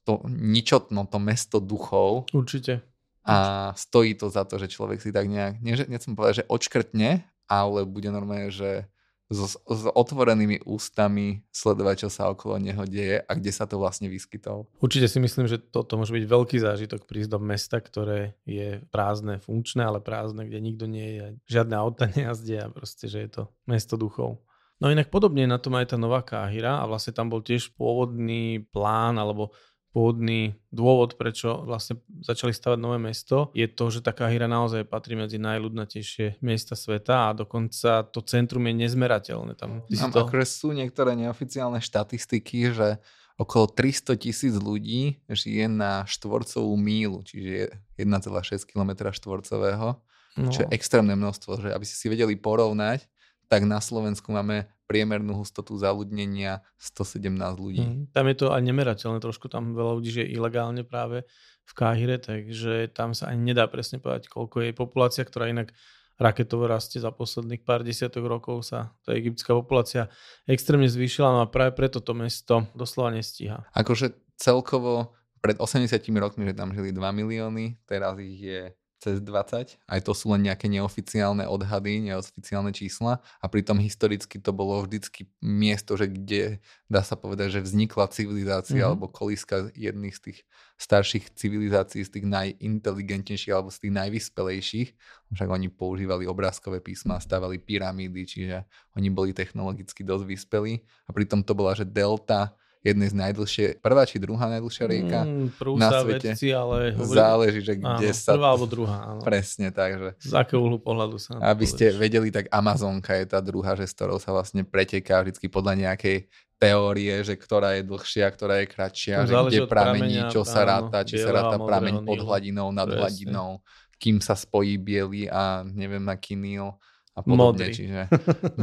[0.07, 2.31] to ničotno, to mesto duchov.
[2.31, 2.87] Určite.
[3.25, 7.85] A stojí to za to, že človek si tak nejak, nechcem povedať, že odškrtne, ale
[7.85, 8.89] bude normálne, že
[9.33, 14.13] s, s otvorenými ústami sledovať, čo sa okolo neho deje a kde sa to vlastne
[14.13, 14.69] vyskytol.
[14.85, 19.41] Určite si myslím, že toto môže byť veľký zážitok prísť do mesta, ktoré je prázdne,
[19.41, 23.97] funkčné, ale prázdne, kde nikto nie je, žiadne auta nejazdia, proste, že je to mesto
[23.97, 24.45] duchov.
[24.83, 28.67] No inak podobne na tom aj tá nová Káhira a vlastne tam bol tiež pôvodný
[28.75, 29.55] plán alebo
[29.95, 35.15] pôvodný dôvod, prečo vlastne začali stavať nové mesto, je to, že taká hra naozaj patrí
[35.15, 39.55] medzi najľudnatejšie miesta sveta a dokonca to centrum je nezmerateľné.
[39.55, 40.27] Tam, Tam to...
[40.27, 42.99] akože sú niektoré neoficiálne štatistiky, že
[43.39, 50.03] okolo 300 tisíc ľudí žije na štvorcovú mílu, čiže 1,6 km štvorcového,
[50.43, 50.51] no.
[50.51, 51.63] čo je extrémne množstvo.
[51.63, 53.07] Že aby si si vedeli porovnať,
[53.47, 57.85] tak na Slovensku máme priemernú hustotu zaludnenia 117 ľudí.
[57.85, 61.25] Mm, tam je to aj nemerateľné trošku, tam veľa ľudí žije ilegálne práve
[61.65, 65.73] v Káhire, takže tam sa ani nedá presne povedať, koľko je populácia, ktorá inak
[66.21, 70.07] raketovo rastie za posledných pár desiatok rokov sa tá egyptská populácia
[70.47, 73.67] extrémne zvýšila, no a práve preto to mesto doslova nestíha.
[73.75, 78.63] Akože celkovo pred 80 rokmi, že tam žili 2 milióny, teraz ich je
[79.05, 79.77] cez 20.
[79.85, 83.21] Aj to sú len nejaké neoficiálne odhady, neoficiálne čísla.
[83.45, 88.81] A pritom historicky to bolo vždycky miesto, že kde dá sa povedať, že vznikla civilizácia
[88.81, 88.89] mm-hmm.
[88.97, 90.39] alebo kolíska jedných z tých
[90.81, 94.89] starších civilizácií, z tých najinteligentnejších alebo z tých najvyspelejších.
[95.37, 98.65] Však oni používali obrázkové písma, stavali pyramídy, čiže
[98.97, 100.81] oni boli technologicky dosť vyspelí.
[100.81, 105.81] A pritom to bola, že delta jednej z najdlhšie, prvá či druhá najdlhšia rieka mm,
[105.81, 106.37] na svete.
[106.37, 107.17] Vedci, ale hovorí...
[107.17, 108.31] Záleží, že kde áno, sa...
[108.37, 109.21] Prvá alebo druhá, áno.
[109.25, 109.91] Presne tak.
[109.97, 110.09] Že...
[110.21, 113.97] Z akého uhlu pohľadu sa Aby ste vedeli, tak Amazonka je tá druhá, že s
[113.97, 116.29] ktorou sa vlastne preteká vždy podľa nejakej
[116.61, 121.17] teórie, že ktorá je dlhšia, ktorá je kratšia, že kde pramení, čo sa ráta, či
[121.19, 123.01] sa ráta prameň pod hladinou, nad Presne.
[123.01, 123.49] hladinou,
[123.97, 126.77] kým sa spojí biely a neviem aký níl
[127.15, 127.71] a podobne.
[127.71, 127.71] Modrý.
[127.71, 128.01] Čiže...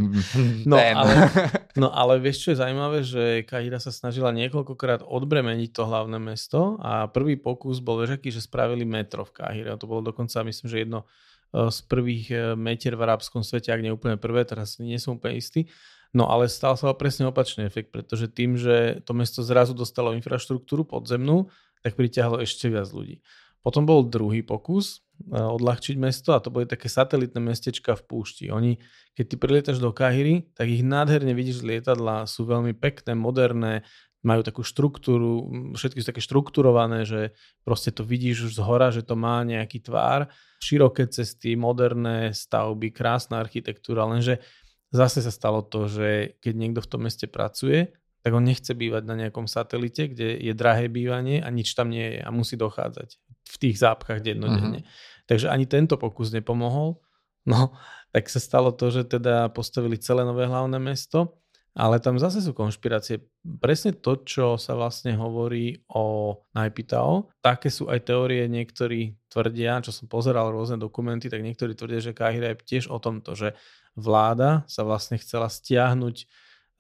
[0.72, 1.14] no, ale,
[1.82, 6.76] no ale vieš, čo je zaujímavé, že Kahira sa snažila niekoľkokrát odbremeniť to hlavné mesto
[6.84, 9.72] a prvý pokus bol vieš, aký, že spravili metro v Kahire.
[9.72, 11.08] A to bolo dokonca, myslím, že jedno
[11.56, 15.16] e, z prvých e, metier v arabskom svete, ak nie úplne prvé, teraz nie som
[15.16, 15.72] úplne istý.
[16.12, 20.84] No ale stal sa presne opačný efekt, pretože tým, že to mesto zrazu dostalo infraštruktúru
[20.84, 21.48] podzemnú,
[21.80, 23.24] tak priťahlo ešte viac ľudí.
[23.62, 28.50] Potom bol druhý pokus e, odľahčiť mesto a to boli také satelitné mestečka v púšti.
[28.50, 28.82] Oni,
[29.14, 33.86] keď ty prilietaš do Kahiry, tak ich nádherne vidíš z lietadla, sú veľmi pekné, moderné,
[34.22, 37.34] majú takú štruktúru, všetky sú také štrukturované, že
[37.66, 40.30] proste to vidíš už z hora, že to má nejaký tvár.
[40.62, 44.38] Široké cesty, moderné stavby, krásna architektúra, lenže
[44.94, 49.04] zase sa stalo to, že keď niekto v tom meste pracuje, tak on nechce bývať
[49.06, 53.10] na nejakom satelite, kde je drahé bývanie a nič tam nie je a musí dochádzať
[53.52, 54.86] v tých zápchách dennodenne.
[54.86, 55.26] Uh-huh.
[55.26, 57.02] Takže ani tento pokus nepomohol.
[57.50, 57.74] No
[58.12, 62.52] tak sa stalo to, že teda postavili celé nové hlavné mesto, ale tam zase sú
[62.52, 63.24] konšpirácie.
[63.64, 69.96] Presne to, čo sa vlastne hovorí o Najpitao, také sú aj teórie, niektorí tvrdia, čo
[69.96, 73.56] som pozeral rôzne dokumenty, tak niektorí tvrdia, že Kahira je tiež o tomto, že
[73.96, 76.28] vláda sa vlastne chcela stiahnuť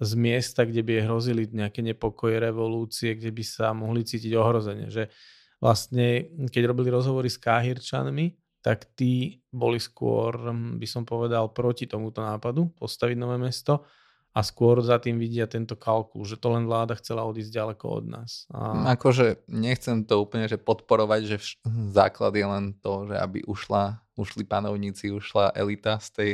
[0.01, 4.89] z miesta, kde by hrozili nejaké nepokoje, revolúcie, kde by sa mohli cítiť ohrozenie.
[4.89, 5.13] Že
[5.61, 8.33] vlastne, keď robili rozhovory s Káhirčanmi,
[8.65, 13.85] tak tí boli skôr, hm, by som povedal, proti tomuto nápadu postaviť nové mesto
[14.31, 18.05] a skôr za tým vidia tento kalkul, že to len vláda chcela odísť ďaleko od
[18.07, 18.47] nás.
[18.49, 18.95] A...
[18.95, 21.57] Akože nechcem to úplne že podporovať, že vš-
[21.97, 26.31] základ je len to, že aby ušla, ušli panovníci, ušla elita z tej,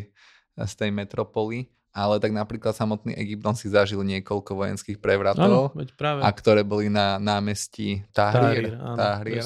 [0.56, 1.68] z tej metropoly,
[1.98, 6.22] ale tak napríklad samotný Egypton si zažil niekoľko vojenských prevratov, áno, práve.
[6.22, 8.70] a ktoré boli na námestí Tahrir.
[8.70, 9.46] Tahrir, áno, Tahrir.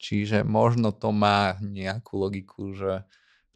[0.00, 3.04] Čiže možno to má nejakú logiku, že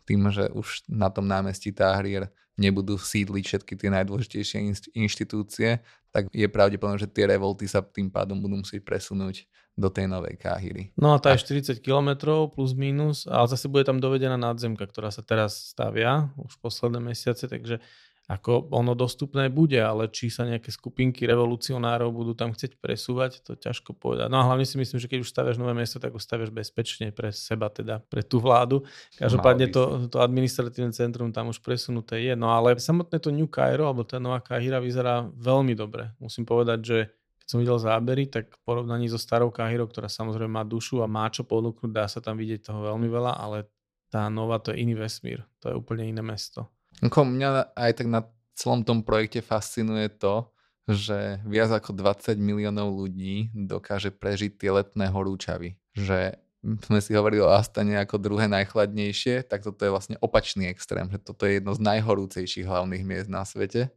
[0.05, 2.29] tým, že už na tom námestí Tahrir
[2.61, 4.57] nebudú sídliť všetky tie najdôležitejšie
[4.93, 5.81] inštitúcie,
[6.13, 9.45] tak je pravdepodobné, že tie revolty sa tým pádom budú musieť presunúť
[9.77, 10.89] do tej novej Káhyry.
[10.97, 12.17] No a tá je 40 km
[12.49, 17.45] plus minus, ale zase bude tam dovedená nadzemka, ktorá sa teraz stavia už posledné mesiace,
[17.45, 17.85] takže
[18.27, 23.55] ako ono dostupné bude, ale či sa nejaké skupinky revolucionárov budú tam chcieť presúvať, to
[23.55, 24.27] ťažko povedať.
[24.27, 27.15] No a hlavne si myslím, že keď už staviaš nové mesto, tak ho staviaš bezpečne
[27.15, 28.83] pre seba, teda pre tú vládu.
[29.15, 32.35] Každopádne to, to administratívne centrum tam už presunuté je.
[32.35, 36.11] No ale samotné to New Cairo, alebo tá nová Kahira vyzerá veľmi dobre.
[36.19, 36.99] Musím povedať, že
[37.39, 41.07] keď som videl zábery, tak v porovnaní so starou Kahirou, ktorá samozrejme má dušu a
[41.07, 43.71] má čo ponúknuť, dá sa tam vidieť toho veľmi veľa, ale
[44.11, 45.47] tá nová to je iný vesmír.
[45.63, 46.67] To je úplne iné mesto.
[47.05, 48.25] Mňa aj tak na
[48.57, 50.49] celom tom projekte fascinuje to,
[50.87, 55.77] že viac ako 20 miliónov ľudí dokáže prežiť tie letné horúčavy.
[55.99, 61.07] Že sme si hovorili o Astane ako druhé najchladnejšie, tak toto je vlastne opačný extrém,
[61.11, 63.91] že toto je jedno z najhorúcejších hlavných miest na svete.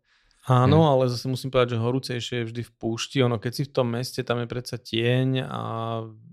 [0.49, 0.89] Áno, hmm.
[0.97, 3.17] ale zase musím povedať, že horúcejšie je vždy v púšti.
[3.21, 5.61] Ono, keď si v tom meste, tam je predsa tieň a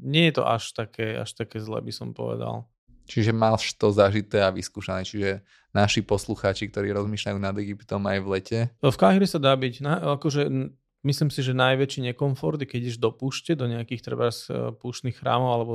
[0.00, 2.64] nie je to až také, až také zle, by som povedal.
[3.07, 5.07] Čiže máš to zažité a vyskúšané.
[5.07, 5.44] Čiže
[5.76, 8.58] naši poslucháči, ktorí rozmýšľajú nad Egyptom aj v lete.
[8.80, 9.74] V Káhire sa dá byť.
[9.84, 10.48] Na, akože,
[11.04, 15.20] myslím si, že najväčší nekomfort je, keď ideš do púšte, do nejakých treba e, púštnych
[15.20, 15.74] chrámov, alebo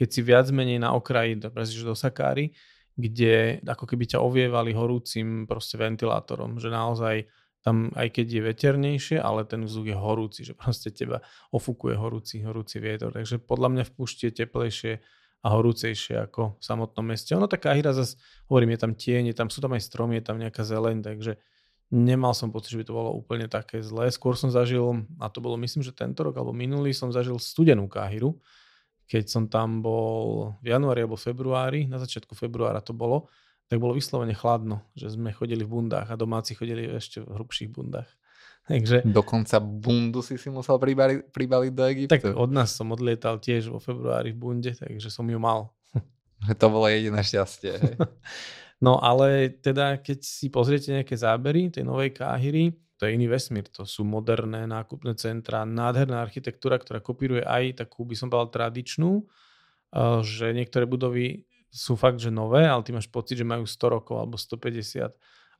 [0.00, 2.56] keď si viac menej na okraji, do Sakári,
[2.96, 7.28] kde ako keby ťa ovievali horúcim proste ventilátorom, že naozaj
[7.64, 12.44] tam aj keď je veternejšie, ale ten vzduch je horúci, že proste teba ofukuje horúci,
[12.44, 13.10] horúci vietor.
[13.16, 14.92] Takže podľa mňa v púšti je teplejšie
[15.44, 17.36] a horúcejšie ako v samotnom meste.
[17.36, 18.16] Ono taká hra zase,
[18.48, 21.36] hovorím, je tam tieň, je tam, sú tam aj stromy, je tam nejaká zeleň, takže
[21.92, 24.08] nemal som pocit, že by to bolo úplne také zlé.
[24.08, 27.84] Skôr som zažil, a to bolo myslím, že tento rok alebo minulý, som zažil studenú
[27.92, 28.40] Káhiru,
[29.04, 33.28] keď som tam bol v januári alebo februári, na začiatku februára to bolo,
[33.68, 37.68] tak bolo vyslovene chladno, že sme chodili v bundách a domáci chodili ešte v hrubších
[37.68, 38.08] bundách.
[38.64, 39.04] Takže...
[39.04, 42.12] Dokonca bundu si si musel pribali, pribaliť do Egyptu.
[42.16, 45.72] Tak od nás som odlietal tiež vo februári v bunde, takže som ju mal.
[46.60, 47.72] To bolo jediné šťastie.
[47.76, 47.94] Hej.
[48.84, 53.68] no ale teda, keď si pozriete nejaké zábery tej novej Káhyry, to je iný vesmír,
[53.68, 59.24] to sú moderné nákupné centra, nádherná architektúra, ktorá kopíruje aj takú, by som povedal, tradičnú,
[59.24, 63.88] eh, že niektoré budovy sú fakt, že nové, ale ty máš pocit, že majú 100
[63.88, 65.10] rokov alebo 150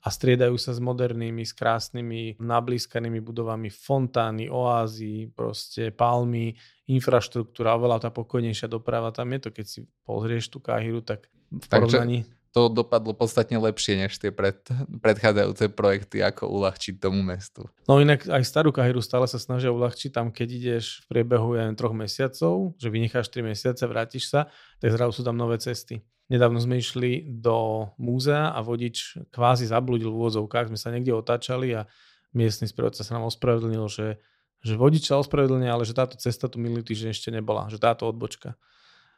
[0.05, 6.53] a striedajú sa s modernými, s krásnymi, nablískanými budovami, fontány, oázy, proste palmy,
[6.85, 11.67] infraštruktúra, oveľa tá pokojnejšia doprava tam je to, keď si pozrieš tú Káhiru, tak v
[11.73, 12.19] porovnaní...
[12.29, 14.55] Takže to dopadlo podstatne lepšie než tie pred,
[15.03, 17.67] predchádzajúce projekty, ako uľahčiť tomu mestu.
[17.91, 21.67] No inak aj starú Kahiru stále sa snažia uľahčiť tam, keď ideš v priebehu ja
[21.75, 24.47] troch mesiacov, že vynecháš 3 mesiace, vrátiš sa,
[24.79, 26.07] tak zrazu sú tam nové cesty.
[26.33, 30.73] Nedávno sme išli do múzea a vodič kvázi zabludil v úvodzovkách.
[30.73, 31.85] Sme sa niekde otáčali a
[32.33, 34.17] miestny sprievodca sa nám ospravedlnil, že,
[34.65, 38.09] že vodič sa ospravedlňuje, ale že táto cesta tu minulý týždeň ešte nebola, že táto
[38.09, 38.57] odbočka.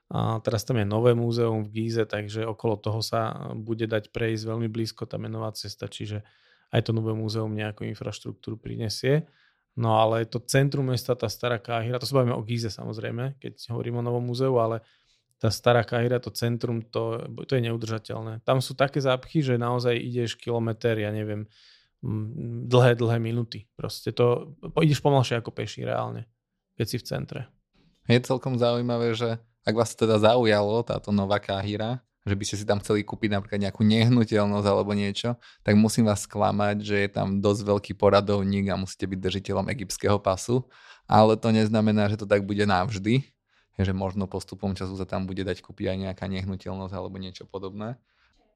[0.06, 4.42] A teraz tam je nové múzeum v Gíze, takže okolo toho sa bude dať prejsť
[4.46, 6.22] veľmi blízko, tam je nová cesta, čiže
[6.70, 9.26] aj to nové múzeum nejakú infraštruktúru prinesie.
[9.76, 13.66] No ale to centrum mesta, tá stará Káhira, to sa bavíme o Gíze samozrejme, keď
[13.74, 14.80] hovorím o novom múzeu, ale
[15.36, 18.40] tá stará Kahira, to centrum, to, to je neudržateľné.
[18.44, 21.44] Tam sú také zápchy, že naozaj ideš kilometr, ja neviem,
[22.68, 23.68] dlhé, dlhé minúty.
[23.76, 26.24] Proste to, ideš pomalšie ako peši reálne,
[26.80, 27.40] keď si v centre.
[28.08, 32.64] Je celkom zaujímavé, že ak vás teda zaujalo táto nová Kahira, že by ste si
[32.66, 37.38] tam chceli kúpiť napríklad nejakú nehnuteľnosť alebo niečo, tak musím vás sklamať, že je tam
[37.38, 40.66] dosť veľký poradovník a musíte byť držiteľom egyptského pasu,
[41.06, 43.35] ale to neznamená, že to tak bude navždy
[43.76, 48.00] že možno postupom času sa tam bude dať kúpiť aj nejaká nehnuteľnosť alebo niečo podobné.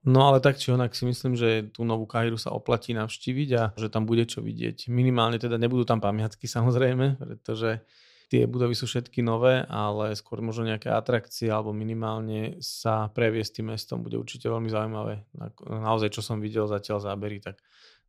[0.01, 3.63] No ale tak či onak si myslím, že tú novú Kahiru sa oplatí navštíviť a
[3.77, 4.89] že tam bude čo vidieť.
[4.89, 7.85] Minimálne teda nebudú tam pamiatky samozrejme, pretože
[8.33, 13.77] tie budovy sú všetky nové, ale skôr možno nejaké atrakcie alebo minimálne sa previesť tým
[13.77, 15.27] mestom bude určite veľmi zaujímavé.
[15.67, 17.61] Naozaj, čo som videl zatiaľ zábery, tak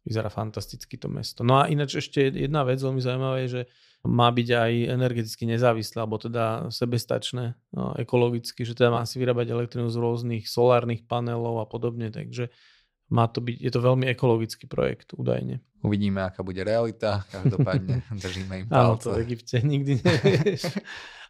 [0.05, 1.45] vyzerá fantasticky to mesto.
[1.45, 3.61] No a ináč ešte jedna vec veľmi zaujímavá je, že
[4.01, 9.53] má byť aj energeticky nezávislé, alebo teda sebestačné, no, ekologicky, že teda má si vyrábať
[9.53, 12.49] elektrínu z rôznych solárnych panelov a podobne, takže
[13.13, 15.61] má to byť, je to veľmi ekologický projekt, údajne.
[15.85, 18.81] Uvidíme, aká bude realita, každopádne držíme im palce.
[18.81, 20.65] Áno, to v Egypte nikdy nevieš.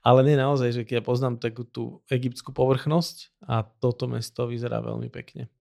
[0.01, 4.81] Ale nie naozaj, že keď ja poznám takú tú egyptskú povrchnosť a toto mesto vyzerá
[4.81, 5.51] veľmi pekne.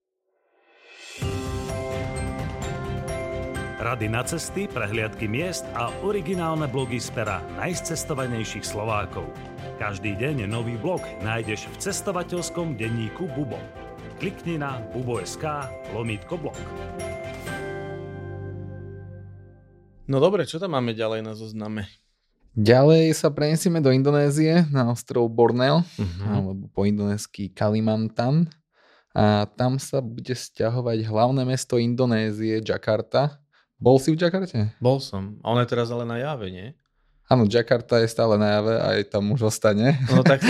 [3.81, 9.25] Rady na cesty, prehliadky miest a originálne blogy z pera najcestovanejších Slovákov.
[9.81, 13.57] Každý deň nový blog nájdeš v cestovateľskom denníku Bubo.
[14.21, 15.65] Klikni na bubo.sk
[15.97, 16.61] lomítko blog.
[20.05, 21.89] No dobre, čo tam máme ďalej na zozname?
[22.53, 26.29] Ďalej sa prenesieme do Indonézie na ostrov Borneo, uh-huh.
[26.29, 28.45] alebo po indonésky Kalimantan.
[29.17, 33.40] A tam sa bude stiahovať hlavné mesto Indonézie, Jakarta,
[33.81, 34.77] bol si v Jakarte?
[34.77, 35.41] Bol som.
[35.41, 36.69] A on je teraz ale na jave, nie?
[37.31, 39.95] Áno, Jakarta je stále na jave a aj tam už ostane.
[40.11, 40.43] No tak,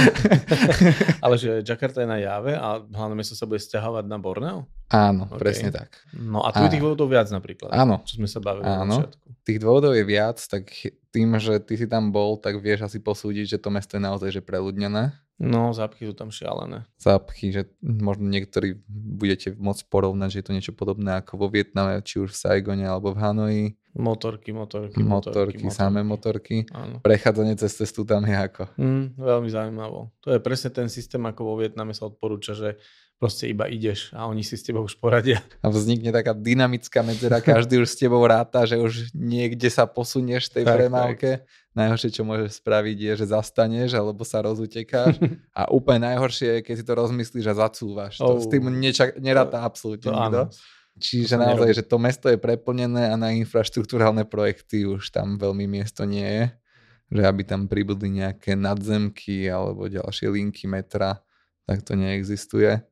[1.24, 4.64] ale že Jakarta je na jave a hlavné mesto sa bude stiahovať na Borneo?
[4.88, 5.44] Áno, okay.
[5.44, 6.00] presne tak.
[6.16, 7.68] No a tu je tých dôvodov viac napríklad.
[7.76, 8.00] Áno.
[8.08, 8.96] Čo sme sa bavili áno.
[8.96, 9.26] na začiatku.
[9.44, 10.72] Tých dôvodov je viac, tak
[11.12, 14.32] tým, že ty si tam bol, tak vieš asi posúdiť, že to mesto je naozaj
[14.32, 15.12] že preľudnené.
[15.40, 16.85] No, zápchy sú tam šialené.
[17.00, 22.05] Zápchy, že možno niektorí budete môcť porovnať, že je to niečo podobné ako vo Vietname,
[22.05, 23.64] či už v Saigone alebo v Hanoji.
[23.96, 25.64] Motorky, motorky, motorky.
[25.64, 26.68] Motorky, samé motorky.
[26.76, 27.00] Áno.
[27.00, 28.68] Prechádzanie cez cestu tam je ako.
[28.76, 30.12] Mm, veľmi zaujímavo.
[30.22, 32.76] To je presne ten systém, ako vo Vietname sa odporúča, že
[33.20, 35.44] proste iba ideš a oni si s tebou už poradia.
[35.61, 40.48] A vznikne taká dynamická medzera, každý už s tebou ráta, že už niekde sa posunieš
[40.48, 41.31] v tej tak, premávke.
[41.44, 41.44] Tak.
[41.70, 45.22] Najhoršie, čo môžeš spraviť, je, že zastaneš alebo sa rozutekáš.
[45.59, 48.18] a úplne najhoršie je, keď si to rozmyslíš a zacúvaš.
[48.18, 48.35] Oh.
[48.35, 50.42] To s tým nečak, neráta absolútne to, nikto.
[50.50, 50.78] Áno.
[51.00, 51.78] Čiže to naozaj, nerobí.
[51.78, 56.44] že to mesto je preplnené a na infraštruktúrálne projekty už tam veľmi miesto nie je.
[57.11, 61.22] Že aby tam pribudli nejaké nadzemky alebo ďalšie linky metra,
[61.66, 62.83] tak to neexistuje.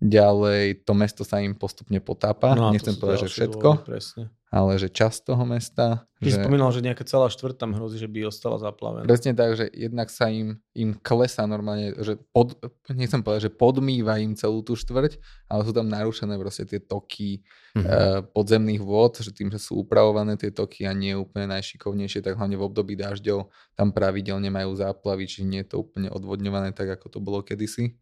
[0.00, 2.56] Ďalej to mesto sa im postupne potápa.
[2.56, 4.32] No, Nechcem povedať, že všetko, presne.
[4.48, 6.08] ale že časť toho mesta.
[6.16, 6.40] Ty že...
[6.40, 9.04] spomínal, že nejaká celá štvrť tam hrozí, že by ostala zaplavená.
[9.04, 12.56] Presne tak, že jednak sa im, im klesa normálne, že pod,
[12.88, 15.20] nechcem povedať, že podmýva im celú tú štvrť,
[15.52, 17.44] ale sú tam narušené proste tie toky
[17.76, 17.84] mm-hmm.
[17.84, 22.40] uh, podzemných vôd, že tým, že sú upravované tie toky a nie úplne najšikovnejšie, tak
[22.40, 26.88] hlavne v období dažďov tam pravidelne majú záplavy, čiže nie je to úplne odvodňované tak,
[26.88, 28.00] ako to bolo kedysi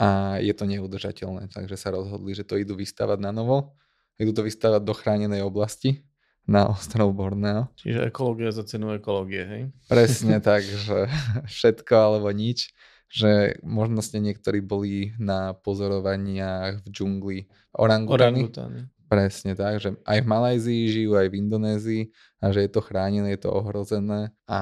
[0.00, 3.76] a je to neudržateľné, takže sa rozhodli, že to idú vystavať na novo.
[4.16, 6.00] Idú to vystavať do chránenej oblasti
[6.48, 7.68] na ostrov Borneo.
[7.76, 9.62] Čiže ekológia za cenu ekológie, hej?
[9.92, 11.04] Presne tak, že
[11.60, 12.72] všetko alebo nič.
[13.10, 17.38] Že možno ste niektorí boli na pozorovaniach v džungli
[17.74, 18.46] orangutany.
[18.46, 18.80] orangutany.
[19.10, 22.02] Presne tak, že aj v Malajzii žijú, aj v Indonézii
[22.38, 24.58] a že je to chránené, je to ohrozené a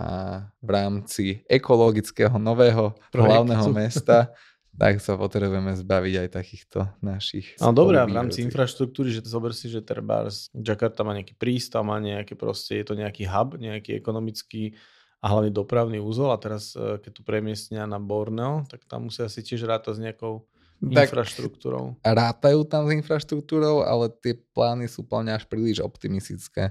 [0.65, 3.29] v rámci ekologického nového Projektu.
[3.29, 4.33] hlavného mesta
[4.79, 7.59] tak sa potrebujeme zbaviť aj takýchto našich.
[7.59, 11.83] No dobré, v rámci infraštruktúry, že to zober si, že treba Jakarta má nejaký prístav,
[11.83, 14.79] má nejaké proste, je to nejaký hub, nejaký ekonomický
[15.19, 19.27] a hlavne dopravný úzol a teraz e, keď tu premiestnia na Borneo, tak tam musia
[19.27, 20.47] si tiež rátať s nejakou
[20.79, 21.99] tak infraštruktúrou.
[22.07, 26.71] Rátajú tam s infraštruktúrou, ale tie plány sú plne až príliš optimistické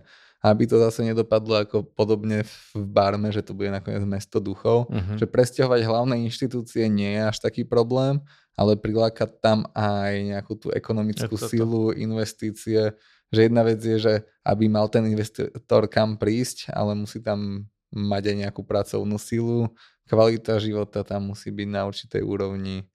[0.54, 4.88] aby to zase nedopadlo ako podobne v Barme, že to bude nakoniec mesto duchov.
[4.88, 5.18] Uh-huh.
[5.18, 8.22] Že presťahovať hlavné inštitúcie nie je až taký problém,
[8.54, 12.94] ale prilákať tam aj nejakú tú ekonomickú silu, investície.
[13.34, 14.14] Že jedna vec je, že
[14.46, 19.72] aby mal ten investor kam prísť, ale musí tam mať aj nejakú pracovnú silu,
[20.08, 22.88] kvalita života tam musí byť na určitej úrovni,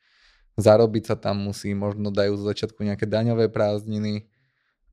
[0.56, 4.28] zarobiť sa tam musí, možno dajú z začiatku nejaké daňové prázdniny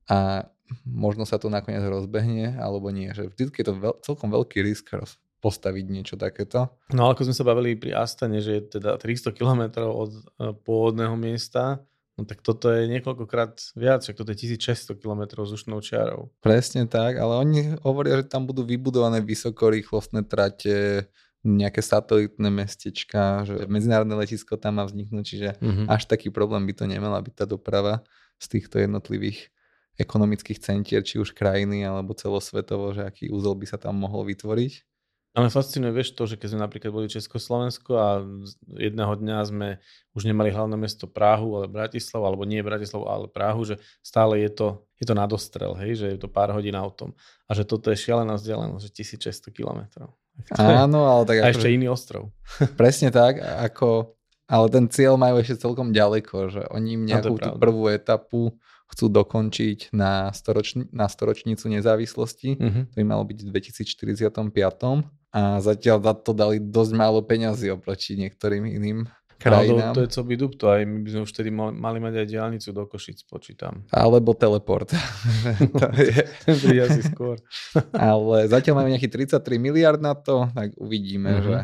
[0.08, 0.48] a
[0.84, 3.10] možno sa to nakoniec rozbehne, alebo nie.
[3.10, 6.70] Že vždy je to veľ, celkom veľký risk roz, postaviť niečo takéto.
[6.92, 10.22] No ale ako sme sa bavili pri Astane, že je teda 300 km od e,
[10.64, 11.80] pôvodného miesta,
[12.20, 16.28] no tak toto je niekoľkokrát viac, však toto je 1600 km s ušnou čiarou.
[16.44, 21.08] Presne tak, ale oni hovoria, že tam budú vybudované vysokorýchlostné trate,
[21.40, 25.86] nejaké satelitné mestečka, že medzinárodné letisko tam má vzniknúť, čiže mm-hmm.
[25.88, 28.04] až taký problém by to nemala byť tá doprava
[28.36, 29.48] z týchto jednotlivých
[30.00, 34.90] ekonomických centier, či už krajiny alebo celosvetovo, že aký úzol by sa tam mohol vytvoriť.
[35.30, 38.18] Ale fascinuje, vieš to, že keď sme napríklad boli v Československu a
[38.66, 39.68] jedného dňa sme
[40.10, 44.50] už nemali hlavné mesto Prahu, ale Bratislavu, alebo nie Bratislavu, ale Prahu, že stále je
[44.50, 47.14] to, je to nadostrel, hej, že je to pár hodín autom.
[47.46, 50.18] A že toto je šialená vzdialenosť, že 1600 kilometrov.
[50.58, 51.46] Áno, ale tak...
[51.46, 52.34] A ešte iný ostrov.
[52.80, 54.18] Presne tak, ako,
[54.50, 58.58] ale ten cieľ majú ešte celkom ďaleko, že oni im nejakú tú prvú etapu
[58.90, 62.58] chcú dokončiť na, storočni, na storočnicu nezávislosti.
[62.58, 62.82] Uh-huh.
[62.90, 64.50] To by malo byť v 2045
[65.30, 69.06] a zatiaľ za to dali dosť málo peňazí oproti niektorým iným.
[69.40, 72.12] No, to, je co by dub to, aj my by sme už vtedy mali mať
[72.12, 73.88] aj diálnicu do Košic, počítam.
[73.88, 74.92] Alebo teleport.
[76.84, 77.40] asi skôr.
[77.96, 81.46] Ale zatiaľ máme nejaký 33 miliard na to, tak uvidíme, uh-huh.
[81.46, 81.56] že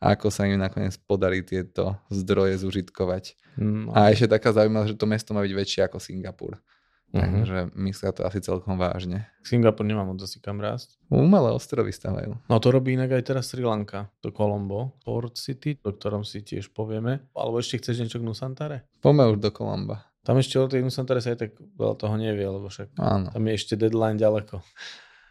[0.00, 3.36] ako sa im nakoniec podarí tieto zdroje zužitkovať.
[3.60, 6.56] Mm, a ešte taká zaujímavá, že to mesto má byť väčšie ako Singapur.
[7.10, 7.26] Uh-huh.
[7.26, 9.26] Takže myslia to asi celkom vážne.
[9.42, 10.94] Singapur nemá moc asi kam rásť.
[11.10, 12.38] Umelé ostrovy stavajú.
[12.46, 16.46] No to robí inak aj teraz Sri Lanka, to Colombo, Port City, o ktorom si
[16.46, 17.26] tiež povieme.
[17.34, 18.86] Alebo ešte chceš niečo k Nusantare?
[19.02, 20.06] Poďme už do Kolomba.
[20.22, 23.34] Tam ešte o tej Nusantare sa aj tak veľa toho nevie, lebo však Áno.
[23.34, 24.62] tam je ešte deadline ďaleko.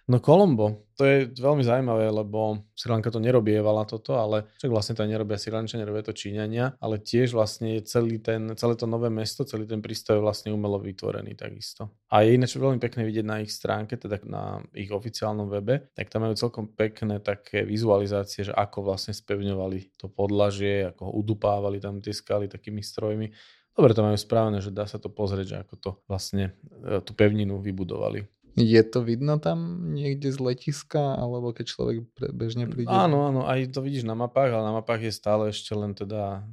[0.09, 4.97] No Kolombo, to je veľmi zaujímavé, lebo Sri Lanka to nerobievala toto, ale však vlastne
[4.97, 8.89] to nerobia Sri Lančania, robia to Číňania, ale tiež vlastne je celý ten, celé to
[8.89, 11.93] nové mesto, celý ten prístav je vlastne umelo vytvorený takisto.
[12.09, 16.09] A je ináč veľmi pekné vidieť na ich stránke, teda na ich oficiálnom webe, tak
[16.09, 21.77] tam majú celkom pekné také vizualizácie, že ako vlastne spevňovali to podlažie, ako ho udupávali
[21.77, 23.29] tam tie skaly takými strojmi.
[23.77, 26.51] Dobre to majú správne, že dá sa to pozrieť, že ako to vlastne
[26.83, 28.27] e, tú pevninu vybudovali.
[28.59, 31.97] Je to vidno tam niekde z letiska, alebo keď človek
[32.35, 32.91] bežne príde?
[32.91, 36.43] Áno, áno, aj to vidíš na mapách, ale na mapách je stále ešte len teda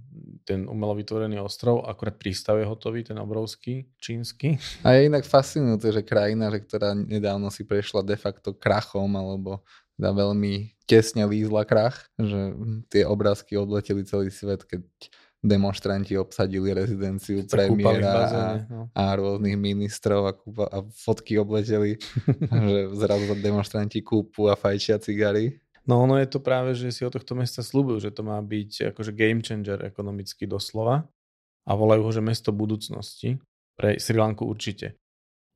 [0.46, 4.62] ten umelo vytvorený ostrov, akurát prístav je hotový, ten obrovský, čínsky.
[4.86, 9.66] A je inak fascinujúce, že krajina, že ktorá nedávno si prešla de facto krachom, alebo
[9.98, 12.54] teda veľmi tesne lízla krach, že
[12.86, 14.86] tie obrázky odleteli celý svet, keď
[15.44, 18.88] demonstranti obsadili rezidenciu Chce premiéra a, no.
[18.92, 22.00] a rôznych ministrov a, kúpa, a fotky obleteli,
[22.70, 25.60] že zrazu demonstranti kúpu a fajčia cigary.
[25.86, 28.90] No ono je to práve, že si od tohto mesta slúbil, že to má byť
[28.90, 31.06] akože game changer ekonomicky doslova
[31.62, 33.38] a volajú ho, že mesto budúcnosti.
[33.76, 34.98] Pre Sri Lanku určite.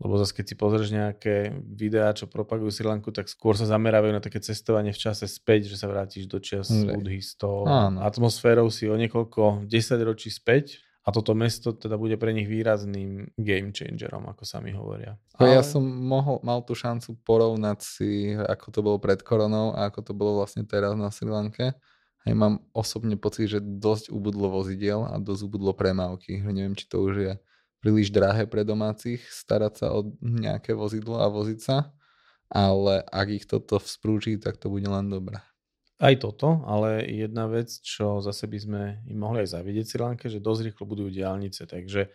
[0.01, 4.17] Lebo zase keď si pozrieš nejaké videá, čo propagujú Sri Lanku, tak skôr sa zamerávajú
[4.17, 6.97] na také cestovanie v čase späť, že sa vrátiš do čias mm.
[6.97, 7.69] buddhistov.
[8.01, 13.33] Atmosférou si o niekoľko 10 ročí späť a toto mesto teda bude pre nich výrazným
[13.37, 15.21] game changerom, ako sami hovoria.
[15.37, 15.61] Ale...
[15.61, 20.01] Ja som mohol, mal tú šancu porovnať si, ako to bolo pred koronou a ako
[20.01, 21.77] to bolo vlastne teraz na Sri Lanke.
[22.21, 26.41] Aj mám osobne pocit, že dosť ubudlo vozidiel a dosť ubudlo premávky.
[26.41, 27.33] Neviem, či to už je
[27.81, 31.93] príliš drahé pre domácich starať sa o nejaké vozidlo a voziť sa,
[32.53, 35.41] ale ak ich toto vzprúži, tak to bude len dobré.
[36.01, 40.27] Aj toto, ale jedna vec, čo zase by sme im mohli aj zavidieť Sri Lanke,
[40.33, 42.09] že dosť rýchlo budú diálnice, takže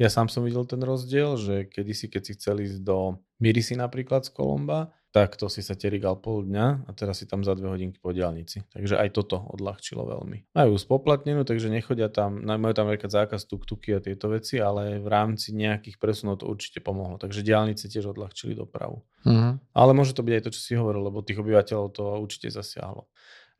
[0.00, 4.24] ja sám som videl ten rozdiel, že kedysi, keď si chcel ísť do Mirisi napríklad
[4.24, 7.68] z Kolomba, tak to si sa terigal pol dňa a teraz si tam za dve
[7.68, 8.64] hodinky po diálnici.
[8.72, 10.56] Takže aj toto odľahčilo veľmi.
[10.56, 15.08] Majú spoplatnenú, takže nechodia tam, majú tam veľká zákaz tuk-tuky a tieto veci, ale v
[15.12, 17.20] rámci nejakých presunov to určite pomohlo.
[17.20, 19.04] Takže diálnice tiež odľahčili dopravu.
[19.28, 19.60] Uh-huh.
[19.76, 23.04] Ale môže to byť aj to, čo si hovoril, lebo tých obyvateľov to určite zasiahlo.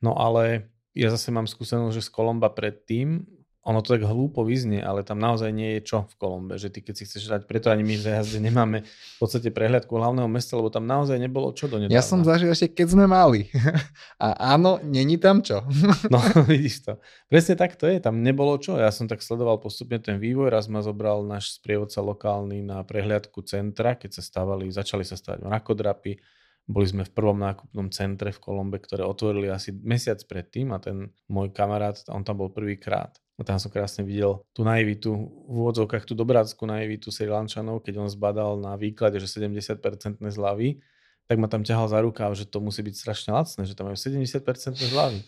[0.00, 3.28] No ale ja zase mám skúsenosť, že z Kolomba predtým
[3.62, 6.82] ono to tak hlúpo vyznie, ale tam naozaj nie je čo v Kolombe, že ty
[6.82, 10.58] keď si chceš dať, preto ani my v zajazde nemáme v podstate prehľadku hlavného mesta,
[10.58, 11.94] lebo tam naozaj nebolo čo do nedávna.
[11.94, 13.46] Ja som zažil ešte keď sme mali.
[14.22, 15.62] A áno, není tam čo.
[16.12, 16.92] No, vidíš to.
[17.30, 18.74] Presne tak to je, tam nebolo čo.
[18.74, 23.46] Ja som tak sledoval postupne ten vývoj, raz ma zobral náš sprievodca lokálny na prehliadku
[23.46, 26.18] centra, keď sa stávali, začali sa stavať mrakodrapy,
[26.66, 31.10] boli sme v prvom nákupnom centre v Kolombe, ktoré otvorili asi mesiac predtým a ten
[31.26, 33.18] môj kamarát, on tam bol prvýkrát.
[33.42, 35.10] A tam som krásne videl tú naivitu,
[35.50, 39.82] v úvodzovkách tú dobráckú naivitu Sri keď on zbadal na výklade, že 70%
[40.22, 40.78] zľavy,
[41.26, 43.98] tak ma tam ťahal za rukáv, že to musí byť strašne lacné, že tam majú
[43.98, 45.26] 70% zľavy.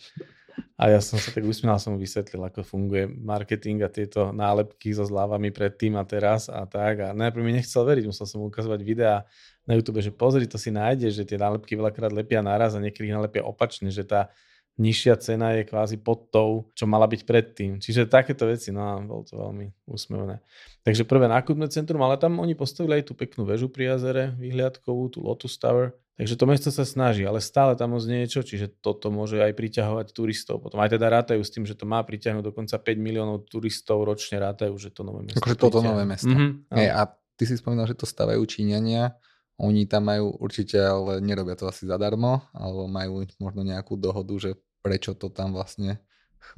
[0.79, 4.95] A ja som sa tak usmial, som mu vysvetlil, ako funguje marketing a tieto nálepky
[4.95, 7.03] so zľavami predtým a teraz a tak.
[7.03, 9.27] A najprv mi nechcel veriť, musel som mu ukazovať videá
[9.67, 13.11] na YouTube, že pozri, to si nájdeš, že tie nálepky veľakrát lepia naraz a niekedy
[13.11, 14.31] nalepia opačne, že tá
[14.75, 17.71] nižšia cena je kvázi pod tou, čo mala byť predtým.
[17.79, 20.43] Čiže takéto veci, no a bolo to veľmi úsmevné.
[20.83, 25.15] Takže prvé nákupné centrum, ale tam oni postavili aj tú peknú väžu pri jazere, vyhliadkovú,
[25.15, 25.95] tú Lotus Tower.
[26.15, 30.15] Takže to mesto sa snaží, ale stále tam moc niečo, čiže toto môže aj priťahovať
[30.15, 30.63] turistov.
[30.63, 34.39] Potom aj teda rátajú s tým, že to má priťahnuť dokonca 5 miliónov turistov ročne
[34.39, 35.43] rátajú, že to nové mesto.
[35.43, 36.31] Akože toto nové mesto.
[36.31, 39.11] Mm-hmm, Hej, a ty si spomínal, že to stavajú Číňania
[39.55, 44.51] Oni tam majú určite, ale nerobia to asi zadarmo, alebo majú možno nejakú dohodu, že
[44.83, 45.97] prečo to tam vlastne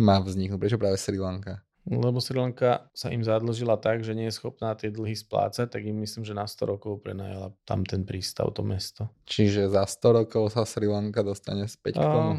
[0.02, 1.62] má vzniknúť, prečo práve Sri Lanka.
[1.88, 5.88] Lebo Sri Lanka sa im zadlžila tak, že nie je schopná tie dlhy splácať, tak
[5.88, 9.08] im myslím, že na 100 rokov prenajala tam ten prístav, to mesto.
[9.24, 12.32] Čiže za 100 rokov sa Sri Lanka dostane späť k tomu?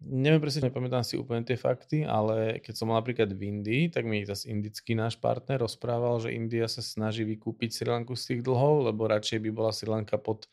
[0.00, 4.08] Neviem presne, nepamätám si úplne tie fakty, ale keď som mal napríklad v Indii, tak
[4.08, 8.40] mi zase indický náš partner rozprával, že India sa snaží vykúpiť Sri Lanku z tých
[8.40, 10.48] dlhov, lebo radšej by bola Sri Lanka pod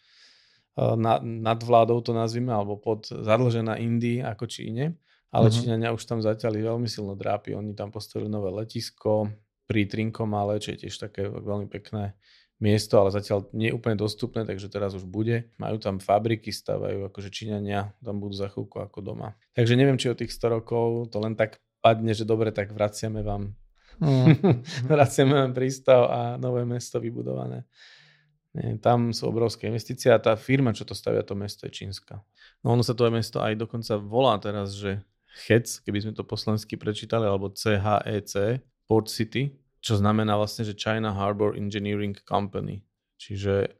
[0.78, 4.94] na, nad vládou to nazvime, alebo pod zadlžená Indii ako Číne.
[5.34, 5.58] Ale uh-huh.
[5.60, 7.58] Číňania už tam zatiaľ veľmi silno drápi.
[7.58, 9.28] Oni tam postavili nové letisko
[9.68, 12.16] pri Trinkomale, čo je tiež také veľmi pekné
[12.58, 15.50] miesto, ale zatiaľ nie je úplne dostupné, takže teraz už bude.
[15.62, 19.38] Majú tam fabriky, stavajú, akože Číňania tam budú za chvíľku ako doma.
[19.54, 23.22] Takže neviem, či o tých 100 rokov to len tak padne, že dobre, tak vraciame
[23.22, 23.54] vám
[24.02, 24.62] mm.
[24.92, 27.66] vraciame vám prístav a nové mesto vybudované.
[28.58, 32.26] Nie, tam sú obrovské investície a tá firma, čo to stavia, to mesto je čínska.
[32.66, 35.06] No ono sa to mesto aj dokonca volá teraz, že
[35.46, 38.58] HEC, keby sme to po slovensky prečítali, alebo CHEC,
[38.90, 42.84] Port City, čo znamená vlastne, že China Harbor Engineering Company.
[43.18, 43.78] Čiže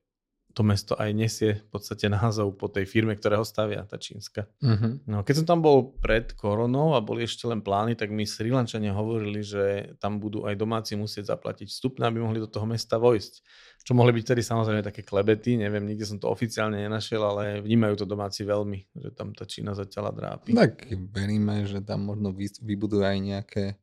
[0.58, 4.50] to mesto aj nesie v podstate názov po tej firme, ktorá ho stavia, tá čínska.
[4.58, 4.98] Uh-huh.
[5.06, 8.50] No, keď som tam bol pred koronou a boli ešte len plány, tak mi Sri
[8.50, 12.98] Lančania hovorili, že tam budú aj domáci musieť zaplatiť vstupné, aby mohli do toho mesta
[12.98, 13.34] vojsť.
[13.86, 18.02] Čo mohli byť tedy samozrejme také klebety, neviem, nikde som to oficiálne nenašiel, ale vnímajú
[18.02, 20.58] to domáci veľmi, že tam tá Čína zatiaľ drápi.
[20.58, 22.34] Tak veríme, že tam možno
[22.66, 23.78] vybudujú aj nejaké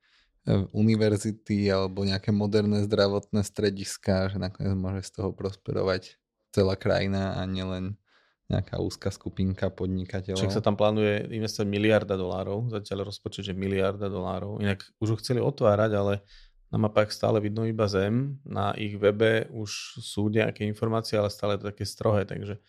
[0.72, 6.20] univerzity alebo nejaké moderné zdravotné strediska, že nakoniec môže z toho prosperovať
[6.52, 7.96] celá krajina a nielen
[8.52, 10.36] nejaká úzka skupinka podnikateľov.
[10.36, 14.60] Však sa tam plánuje investovať miliarda dolárov, zatiaľ rozpočet, že miliarda dolárov.
[14.60, 16.20] Inak už ho chceli otvárať, ale
[16.68, 18.36] na mapách stále vidno iba zem.
[18.44, 22.60] Na ich webe už sú nejaké informácie, ale stále je to také strohé, takže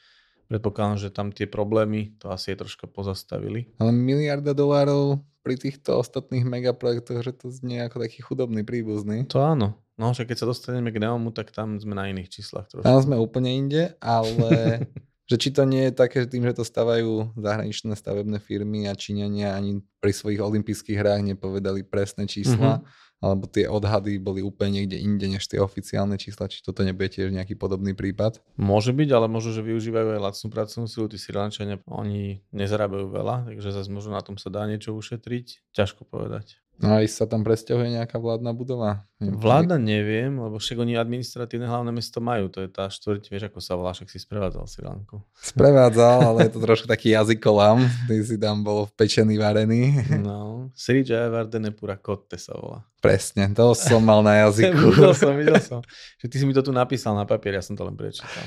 [0.48, 3.76] predpokladám, že tam tie problémy to asi je troška pozastavili.
[3.76, 9.30] Ale miliarda dolárov pri týchto ostatných megaprojektoch, že to znie ako taký chudobný príbuzný.
[9.30, 9.78] To áno.
[9.96, 12.84] No, že keď sa dostaneme k Neomu, tak tam sme na iných číslach trošku.
[12.84, 14.84] Tam sme úplne inde, ale
[15.30, 18.98] že či to nie je také, že tým, že to stavajú zahraničné stavebné firmy a
[18.98, 24.84] Číňania ani pri svojich olympijských hrách nepovedali presné čísla, mm-hmm alebo tie odhady boli úplne
[24.84, 28.44] niekde inde než tie oficiálne čísla, či toto nebude tiež nejaký podobný prípad?
[28.60, 31.36] Môže byť, ale možno, že využívajú aj lacnú pracovnú silu, tí Sri
[31.88, 36.60] oni nezarábajú veľa, takže zase možno na tom sa dá niečo ušetriť, ťažko povedať.
[36.76, 39.08] No a sa tam presťahuje nejaká vládna budova?
[39.24, 42.52] Vláda neviem, lebo však oni administratívne hlavné mesto majú.
[42.52, 45.24] To je tá štvrť, vieš ako sa volá, však si sprevádzal si Lanku.
[45.40, 47.80] Sprevádzal, ale je to trošku taký jazykolám.
[48.12, 50.04] Ty si tam bol pečený, varený.
[50.20, 52.82] No, Sri Jayavardenepura Kotte sa volá.
[53.04, 54.90] Presne, to som mal na jazyku.
[54.96, 55.82] videl som, videl som.
[56.24, 58.46] Že ty si mi to tu napísal na papier, ja som to len prečítal.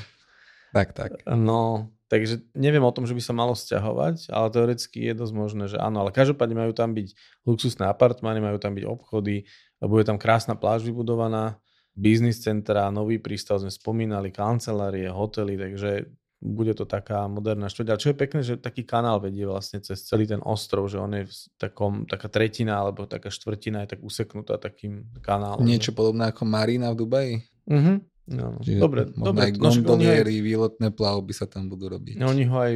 [0.73, 1.11] Tak, tak.
[1.25, 5.63] No, Takže neviem o tom, že by sa malo sťahovať, ale teoreticky je dosť možné,
[5.69, 6.01] že áno.
[6.01, 7.13] Ale každopádne majú tam byť
[7.45, 9.45] luxusné apartmány, majú tam byť obchody,
[9.77, 11.61] bude tam krásna pláž vybudovaná,
[11.93, 16.09] biznis centra, nový prístav sme spomínali, kancelárie, hotely, takže
[16.39, 17.87] bude to taká moderná štvrť.
[17.91, 21.11] A čo je pekné, že taký kanál vedie vlastne cez celý ten ostrov, že on
[21.11, 25.67] je v takom, taká tretina alebo taká štvrtina je tak useknutá takým kanálom.
[25.67, 27.35] Niečo podobné ako Marina v Dubaji?
[27.67, 27.93] Mhm,
[28.29, 28.61] No, no.
[28.61, 29.49] dobre, dobre.
[29.49, 30.45] Aj gondoliery, aj...
[30.45, 32.21] výletné plavby sa tam budú robiť.
[32.21, 32.73] No, oni ho aj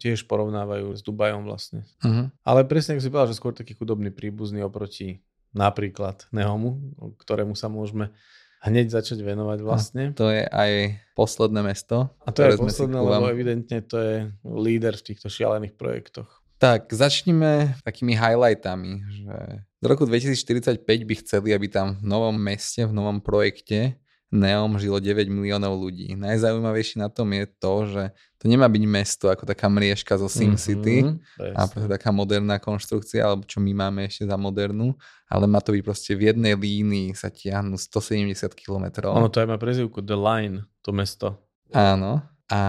[0.00, 1.84] tiež porovnávajú s Dubajom vlastne.
[2.00, 2.32] Uh-huh.
[2.40, 5.20] Ale presne, ako si povedal, že skôr taký chudobný príbuzný oproti
[5.52, 6.80] napríklad Nehomu,
[7.20, 8.16] ktorému sa môžeme
[8.64, 10.04] hneď začať venovať vlastne.
[10.10, 10.72] A to je aj
[11.12, 12.08] posledné mesto.
[12.24, 16.28] A to je posledné, lebo evidentne to je líder v týchto šialených projektoch.
[16.58, 19.36] Tak, začníme takými highlightami, že
[19.84, 24.00] do roku 2045 by chceli, aby tam v novom meste, v novom projekte
[24.32, 26.16] Neom žilo 9 miliónov ľudí.
[26.18, 28.02] Najzaujímavejšie na tom je to, že
[28.40, 33.24] to nemá byť mesto ako taká mriežka zo SimCity mm-hmm, a proste taká moderná konštrukcia,
[33.24, 34.92] alebo čo my máme ešte za modernú,
[35.32, 39.08] ale má to byť proste v jednej línii sa tiahnu 170 km.
[39.08, 41.40] Ono to aj má prezivku The Line, to mesto.
[41.72, 42.20] Áno.
[42.52, 42.60] A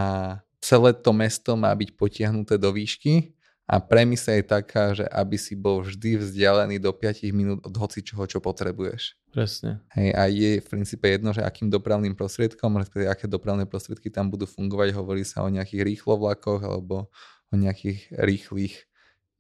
[0.63, 3.34] celé to mesto má byť potiahnuté do výšky
[3.65, 8.05] a premisa je taká, že aby si bol vždy vzdialený do 5 minút od hoci
[8.05, 9.17] čoho, čo potrebuješ.
[9.33, 9.81] Presne.
[9.97, 14.29] Hej, a je v princípe jedno, že akým dopravným prostriedkom, respektíve aké dopravné prostriedky tam
[14.29, 14.93] budú fungovať.
[14.93, 17.09] Hovorí sa o nejakých rýchlovlakoch alebo
[17.49, 18.85] o nejakých rýchlych,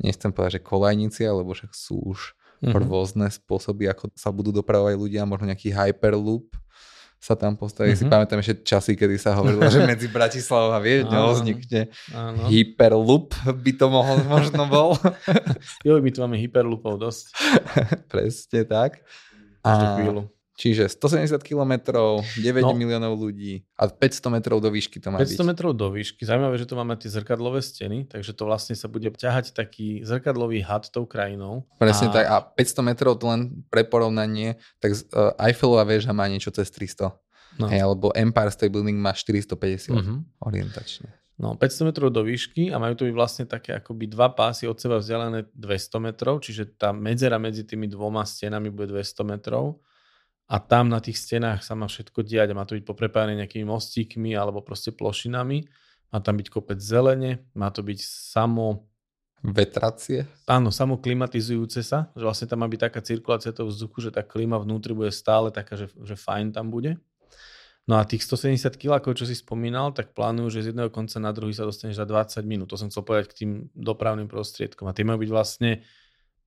[0.01, 2.33] nechcem povedať, že kolajnici, alebo však sú už
[2.65, 2.81] mm-hmm.
[2.81, 6.49] rôzne spôsoby, ako sa budú dopravovať ľudia, možno nejaký hyperloop,
[7.19, 7.93] sa tam postaví.
[7.93, 8.01] Mm-hmm.
[8.01, 8.13] Si mhm.
[8.13, 11.89] pamätám ešte časy, kedy sa hovorilo, že medzi Bratislavou a Viedňou vznikne
[12.49, 13.33] hyperloop,
[13.65, 14.93] by to mohol, možno bol.
[15.87, 17.23] jo, my tu máme hyperloopov dosť.
[18.13, 19.01] Presne tak.
[19.65, 19.97] A
[20.55, 22.23] Čiže 170 km, 9
[22.61, 22.71] No.
[22.71, 25.39] miliónov ľudí a 500 metrov do výšky to má 500 byť.
[25.45, 26.21] metrov do výšky.
[26.21, 30.59] Zaujímavé, že to máme tie zrkadlové steny, takže to vlastne sa bude ťahať taký zrkadlový
[30.61, 31.67] had tou krajinou.
[31.75, 32.25] Presne a, tak.
[32.25, 37.11] A 500 metrov to len pre porovnanie, tak uh, Eiffelová väža má niečo cez 300.
[37.55, 37.67] No.
[37.67, 40.39] Hej, alebo Empire State Building má 450 Mhm.
[40.39, 41.11] orientačne.
[41.35, 44.75] No, 500 metrov do výšky a majú to byť vlastne také akoby dva pásy od
[44.75, 49.83] seba vzdialené 200 metrov, čiže tá medzera medzi tými dvoma stenami bude 200 metrov
[50.45, 53.65] a tam na tých stenách sa má všetko diať a má to byť poprepájane nejakými
[53.65, 55.65] mostíkmi alebo proste plošinami.
[56.13, 58.85] Má tam byť kopec zelene, má to byť samo,
[59.41, 60.25] Vetracie.
[60.49, 64.21] áno, samo klimatizujúce sa, že vlastne tam má byť taká cirkulácia toho vzduchu, že tá
[64.21, 66.97] klíma vnútri bude stále taká, že, že fajn tam bude.
[67.85, 71.29] No a tých 170 kg, čo si spomínal, tak plánujú, že z jedného konca na
[71.29, 72.73] druhý sa dostaneš za 20 minút.
[72.73, 74.89] To som chcel povedať k tým dopravným prostriedkom.
[74.89, 75.85] A tie majú byť vlastne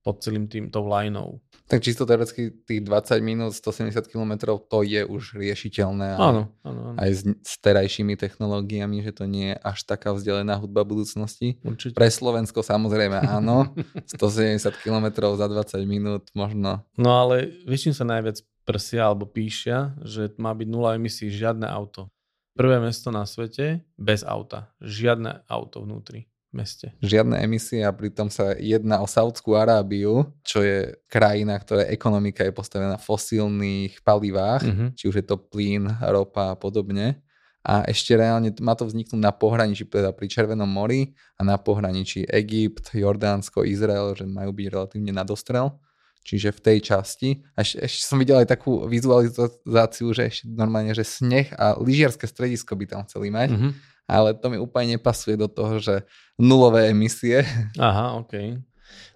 [0.03, 1.43] pod celým tým tou lineou.
[1.69, 6.17] Tak čisto teoreticky tých 20 minút, 170 km, to je už riešiteľné.
[6.17, 6.97] Áno, áno, áno.
[6.97, 11.61] Aj s, s terajšími technológiami, že to nie je až taká vzdialená hudba budúcnosti.
[11.61, 11.93] Určite.
[11.93, 13.69] Pre Slovensko samozrejme áno.
[14.17, 16.81] 170 km za 20 minút možno.
[16.97, 21.69] No ale vieš, čím sa najviac prsia alebo píšia, že má byť nula emisí žiadne
[21.69, 22.09] auto.
[22.57, 24.73] Prvé mesto na svete bez auta.
[24.81, 26.93] Žiadne auto vnútri meste.
[27.01, 32.53] Žiadne emisie a pritom sa jedná o Saudskú Arábiu, čo je krajina, ktorej ekonomika je
[32.53, 34.85] postavená na fosílnych palivách, Mhm.
[34.97, 37.21] či už je to plyn, ropa a podobne.
[37.59, 42.23] A ešte reálne má to vzniknúť na pohraničí, teda pri Červenom mori a na pohraničí
[42.25, 45.75] Egypt, Jordánsko, Izrael, že majú byť relatívne na dostrel.
[46.19, 47.29] Čiže v tej časti.
[47.55, 52.27] A ešte, ešte som videl aj takú vizualizáciu, že ešte normálne, že sneh a lyžiarske
[52.27, 53.49] stredisko by tam chceli mať.
[53.55, 53.69] Mhm.
[54.09, 56.01] Ale to mi úplne nepasuje do toho, že
[56.41, 57.45] nulové emisie.
[57.77, 58.57] Aha, OK.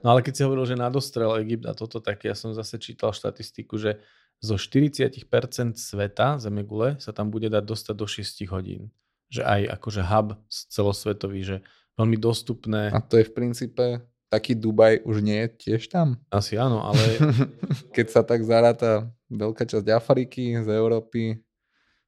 [0.06, 3.10] No ale keď si hovoril, že nadostrel Egypt a toto, tak ja som zase čítal
[3.10, 3.98] štatistiku, že
[4.38, 5.26] zo 40%
[5.74, 8.94] sveta Zemegule sa tam bude dať dostať do 6 hodín.
[9.34, 11.58] Že aj akože hub celosvetový, že
[11.98, 12.94] veľmi dostupné.
[12.94, 13.86] A to je v princípe
[14.34, 16.18] taký Dubaj už nie je tiež tam.
[16.34, 17.22] Asi áno, ale
[17.96, 21.38] Keď sa tak zaráta veľká časť Afriky, z Európy,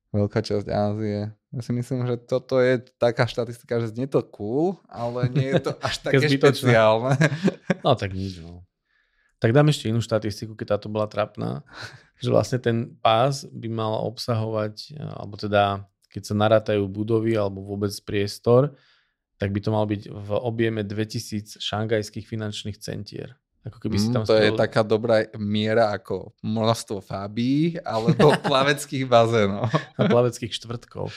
[0.10, 1.30] veľká časť Ázie.
[1.56, 5.72] Ja si myslím, že toto je taká štatistika, že znie to cool, ale nie je
[5.72, 7.16] to až také špeciálne.
[7.86, 8.44] no tak nič.
[8.44, 8.68] No.
[9.40, 11.64] Tak dám ešte inú štatistiku, keď táto bola trapná.
[12.20, 17.92] Že vlastne ten pás by mal obsahovať, alebo teda keď sa narátajú budovy alebo vôbec
[18.04, 18.76] priestor,
[19.36, 23.36] tak by to mal byť v objeme 2000 šangajských finančných centier.
[23.66, 28.30] Ako keby si Mm, tam to je spravil- taká dobrá miera ako množstvo fábí alebo
[28.46, 29.66] plaveckých bazénov.
[29.98, 31.10] a plaveckých štvrtkov.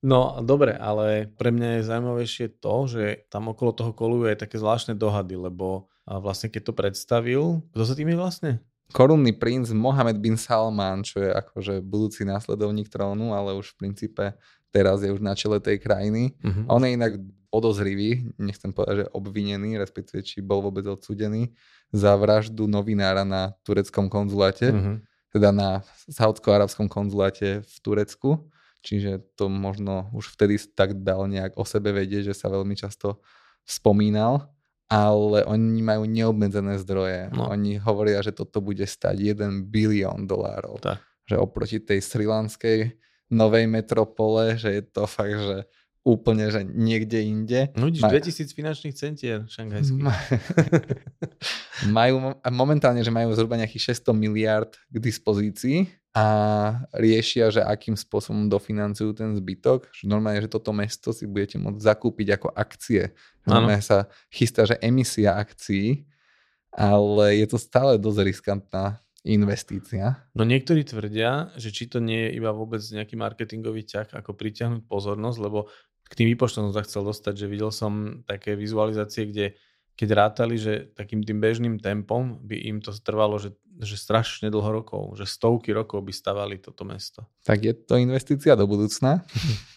[0.00, 4.56] No dobre, ale pre mňa je zaujímavejšie to, že tam okolo toho kolujú aj také
[4.56, 8.50] zvláštne dohady, lebo vlastne keď to predstavil, kto sa tým je vlastne?
[8.90, 14.24] Korunný princ Mohamed bin Salman, čo je akože budúci následovník trónu, ale už v princípe
[14.68, 16.32] teraz je už na čele tej krajiny.
[16.40, 16.62] Mhm.
[16.66, 17.12] On je inak
[17.50, 21.50] podozrivý, nechcem povedať, že obvinený, respektíve či bol vôbec odsudený
[21.90, 24.92] za vraždu novinára na tureckom konzuláte, Mhm.
[25.34, 28.50] teda na saudsko-arabskom konzuláte v Turecku.
[28.80, 33.20] Čiže to možno už vtedy tak dal nejak o sebe vedieť, že sa veľmi často
[33.66, 34.48] spomínal,
[34.88, 37.28] ale oni majú neobmedzené zdroje.
[37.30, 37.52] No.
[37.52, 40.80] Oni hovoria, že toto bude stať 1 bilión dolárov.
[40.80, 40.98] Tak.
[41.28, 42.78] Že oproti tej srilanskej
[43.30, 45.68] novej metropole, že je to fakt, že
[46.00, 47.60] úplne, že niekde inde.
[47.76, 50.00] No vidíš, Maj- 2000 finančných centier šanghajských.
[50.00, 50.24] Ma-
[52.00, 56.26] majú, momentálne, že majú zhruba nejakých 600 miliard k dispozícii a
[56.96, 59.92] riešia, že akým spôsobom dofinancujú ten zbytok.
[59.92, 63.12] Že normálne, že toto mesto si budete môcť zakúpiť ako akcie.
[63.44, 66.08] Normálne sa chystá, že emisia akcií,
[66.72, 70.24] ale je to stále dosť riskantná investícia.
[70.32, 74.88] No niektorí tvrdia, že či to nie je iba vôbec nejaký marketingový ťah, ako pritiahnuť
[74.88, 75.68] pozornosť, lebo
[76.10, 79.54] k tým výpočtom som sa chcel dostať, že videl som také vizualizácie, kde
[80.00, 83.52] keď rátali, že takým tým bežným tempom by im to trvalo, že,
[83.84, 87.28] že strašne dlho rokov, že stovky rokov by stavali toto mesto.
[87.44, 89.20] Tak je to investícia do budúcna.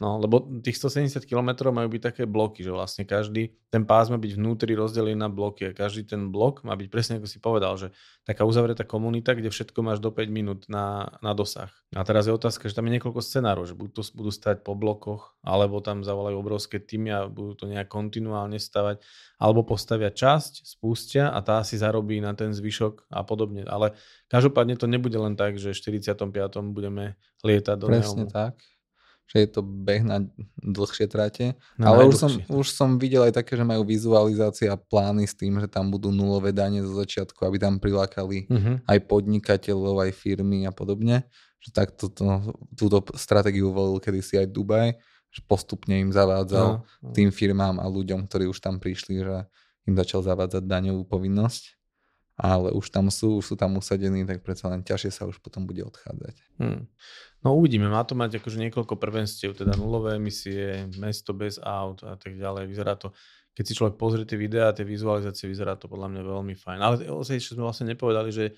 [0.04, 4.20] No, lebo tých 170 km majú byť také bloky, že vlastne každý, ten pás má
[4.20, 7.80] byť vnútri rozdelený na bloky a každý ten blok má byť presne ako si povedal,
[7.80, 7.96] že
[8.28, 11.72] taká uzavretá komunita, kde všetko máš do 5 minút na, na dosah.
[11.96, 14.76] A teraz je otázka, že tam je niekoľko scenárov, že buď to budú stať po
[14.76, 19.00] blokoch, alebo tam zavolajú obrovské týmy a budú to nejak kontinuálne stavať,
[19.40, 23.66] alebo postavia časť, spustia a tá si zarobí na ten zvyšok a podobne.
[23.66, 23.98] Ale
[24.28, 26.30] každopádne to nebude len tak, že v 45.
[26.70, 28.32] budeme lietať do Presne Neomu.
[28.32, 28.56] tak.
[29.26, 30.20] že je to beh na
[30.60, 31.56] dlhšie trate.
[31.76, 35.34] Na Ale už som, už som videl aj také, že majú vizualizácie a plány s
[35.34, 38.74] tým, že tam budú nulové dane zo začiatku, aby tam prilákali Mhm.
[38.86, 41.24] aj podnikateľov, aj firmy a podobne.
[41.60, 42.26] Že takto to,
[42.76, 44.88] túto stratégiu volil kedysi aj Dubaj,
[45.32, 47.12] že postupne im zavádzal No, no.
[47.16, 49.48] tým firmám a ľuďom, ktorí už tam prišli, že
[49.88, 51.78] im začal zavádzať daňovú povinnosť.
[52.34, 55.70] Ale už tam sú, už sú tam usadení, tak predsa len ťažšie sa už potom
[55.70, 56.34] bude odchádzať.
[56.58, 56.90] Hmm.
[57.46, 62.18] No uvidíme, má to mať akože niekoľko prvenstiev, teda nulové emisie, mesto bez aut a
[62.18, 62.66] tak ďalej.
[62.66, 63.14] Vyzerá to,
[63.54, 66.80] keď si človek pozrie tie videá, tie vizualizácie, vyzerá to podľa mňa veľmi fajn.
[66.82, 66.96] Ale
[67.38, 68.58] čo sme vlastne nepovedali, že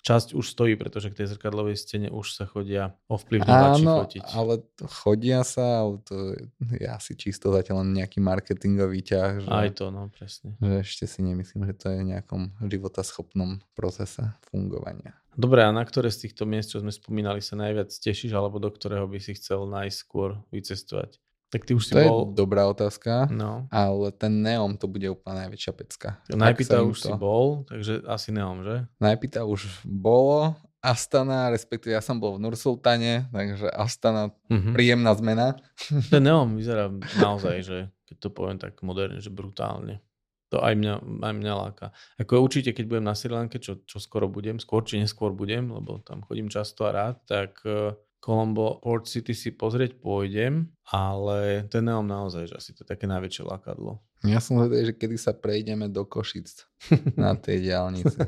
[0.00, 4.22] časť už stojí, pretože k tej zrkadlovej stene už sa chodia ovplyvňovači Áno, fotiť.
[4.32, 4.52] ale
[4.88, 6.34] chodia sa, ale to
[6.72, 10.56] je asi čisto zatiaľ len nejaký marketingový ťah, že, Aj to, no presne.
[10.60, 15.14] že ešte si nemyslím, že to je v nejakom životaschopnom procese fungovania.
[15.38, 18.68] Dobre, a na ktoré z týchto miest, čo sme spomínali, sa najviac tešíš, alebo do
[18.68, 21.16] ktorého by si chcel najskôr vycestovať?
[21.50, 22.30] Tak ty už si To je bol...
[22.30, 23.66] dobrá otázka, No.
[23.68, 26.08] ale ten Neom to bude úplne najväčšia pecka.
[26.30, 26.38] Im
[26.86, 28.86] už si to- bol, takže asi neom, že?
[28.96, 34.72] Najpýta už bolo, Astana, respektíve ja som bol v Nursultane, takže Astana, Mhm.
[34.72, 35.58] príjemná zmena.
[36.08, 36.86] Ten neom vyzerá
[37.18, 40.00] naozaj, že keď to poviem tak moderne, že brutálne.
[40.48, 41.86] To aj mňa, aj mňa láka.
[42.16, 45.66] Ako určite, keď budem na Sri Lanke, čo, čo skoro budem, skôr či neskôr budem,
[45.68, 51.64] lebo tam chodím často a rád, tak eh, Colombo Port City si pozrieť pôjdem, ale
[51.72, 53.96] ten neom naozaj, že asi to je také najväčšie lákadlo.
[54.20, 56.68] Ja som zvedavý, že kedy sa prejdeme do Košic
[57.16, 58.20] na tej diálnici.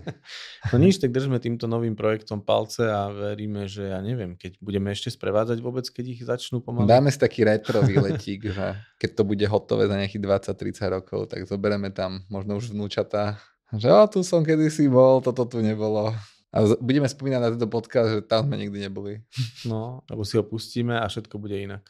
[0.72, 4.88] No nič, tak držme týmto novým projektom palce a veríme, že ja neviem, keď budeme
[4.88, 6.88] ešte sprevádzať vôbec, keď ich začnú pomaly.
[6.88, 10.24] Dáme si taký retro výletík, že keď to bude hotové za nejakých
[10.56, 13.36] 20-30 rokov, tak zoberieme tam možno už vnúčatá,
[13.72, 16.12] že o, tu som kedysi bol, toto tu nebolo.
[16.52, 19.24] A budeme spomínať na tento podcast, že tam sme nikdy neboli.
[19.68, 21.82] No, alebo si ho pustíme a všetko bude inak.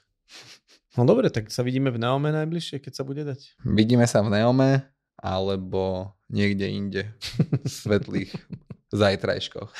[0.95, 3.59] No dobre, tak sa vidíme v Neome najbližšie, keď sa bude dať.
[3.65, 4.87] Vidíme sa v Neome,
[5.19, 7.03] alebo niekde inde
[7.51, 8.31] v svetlých
[9.01, 9.73] zajtrajškoch.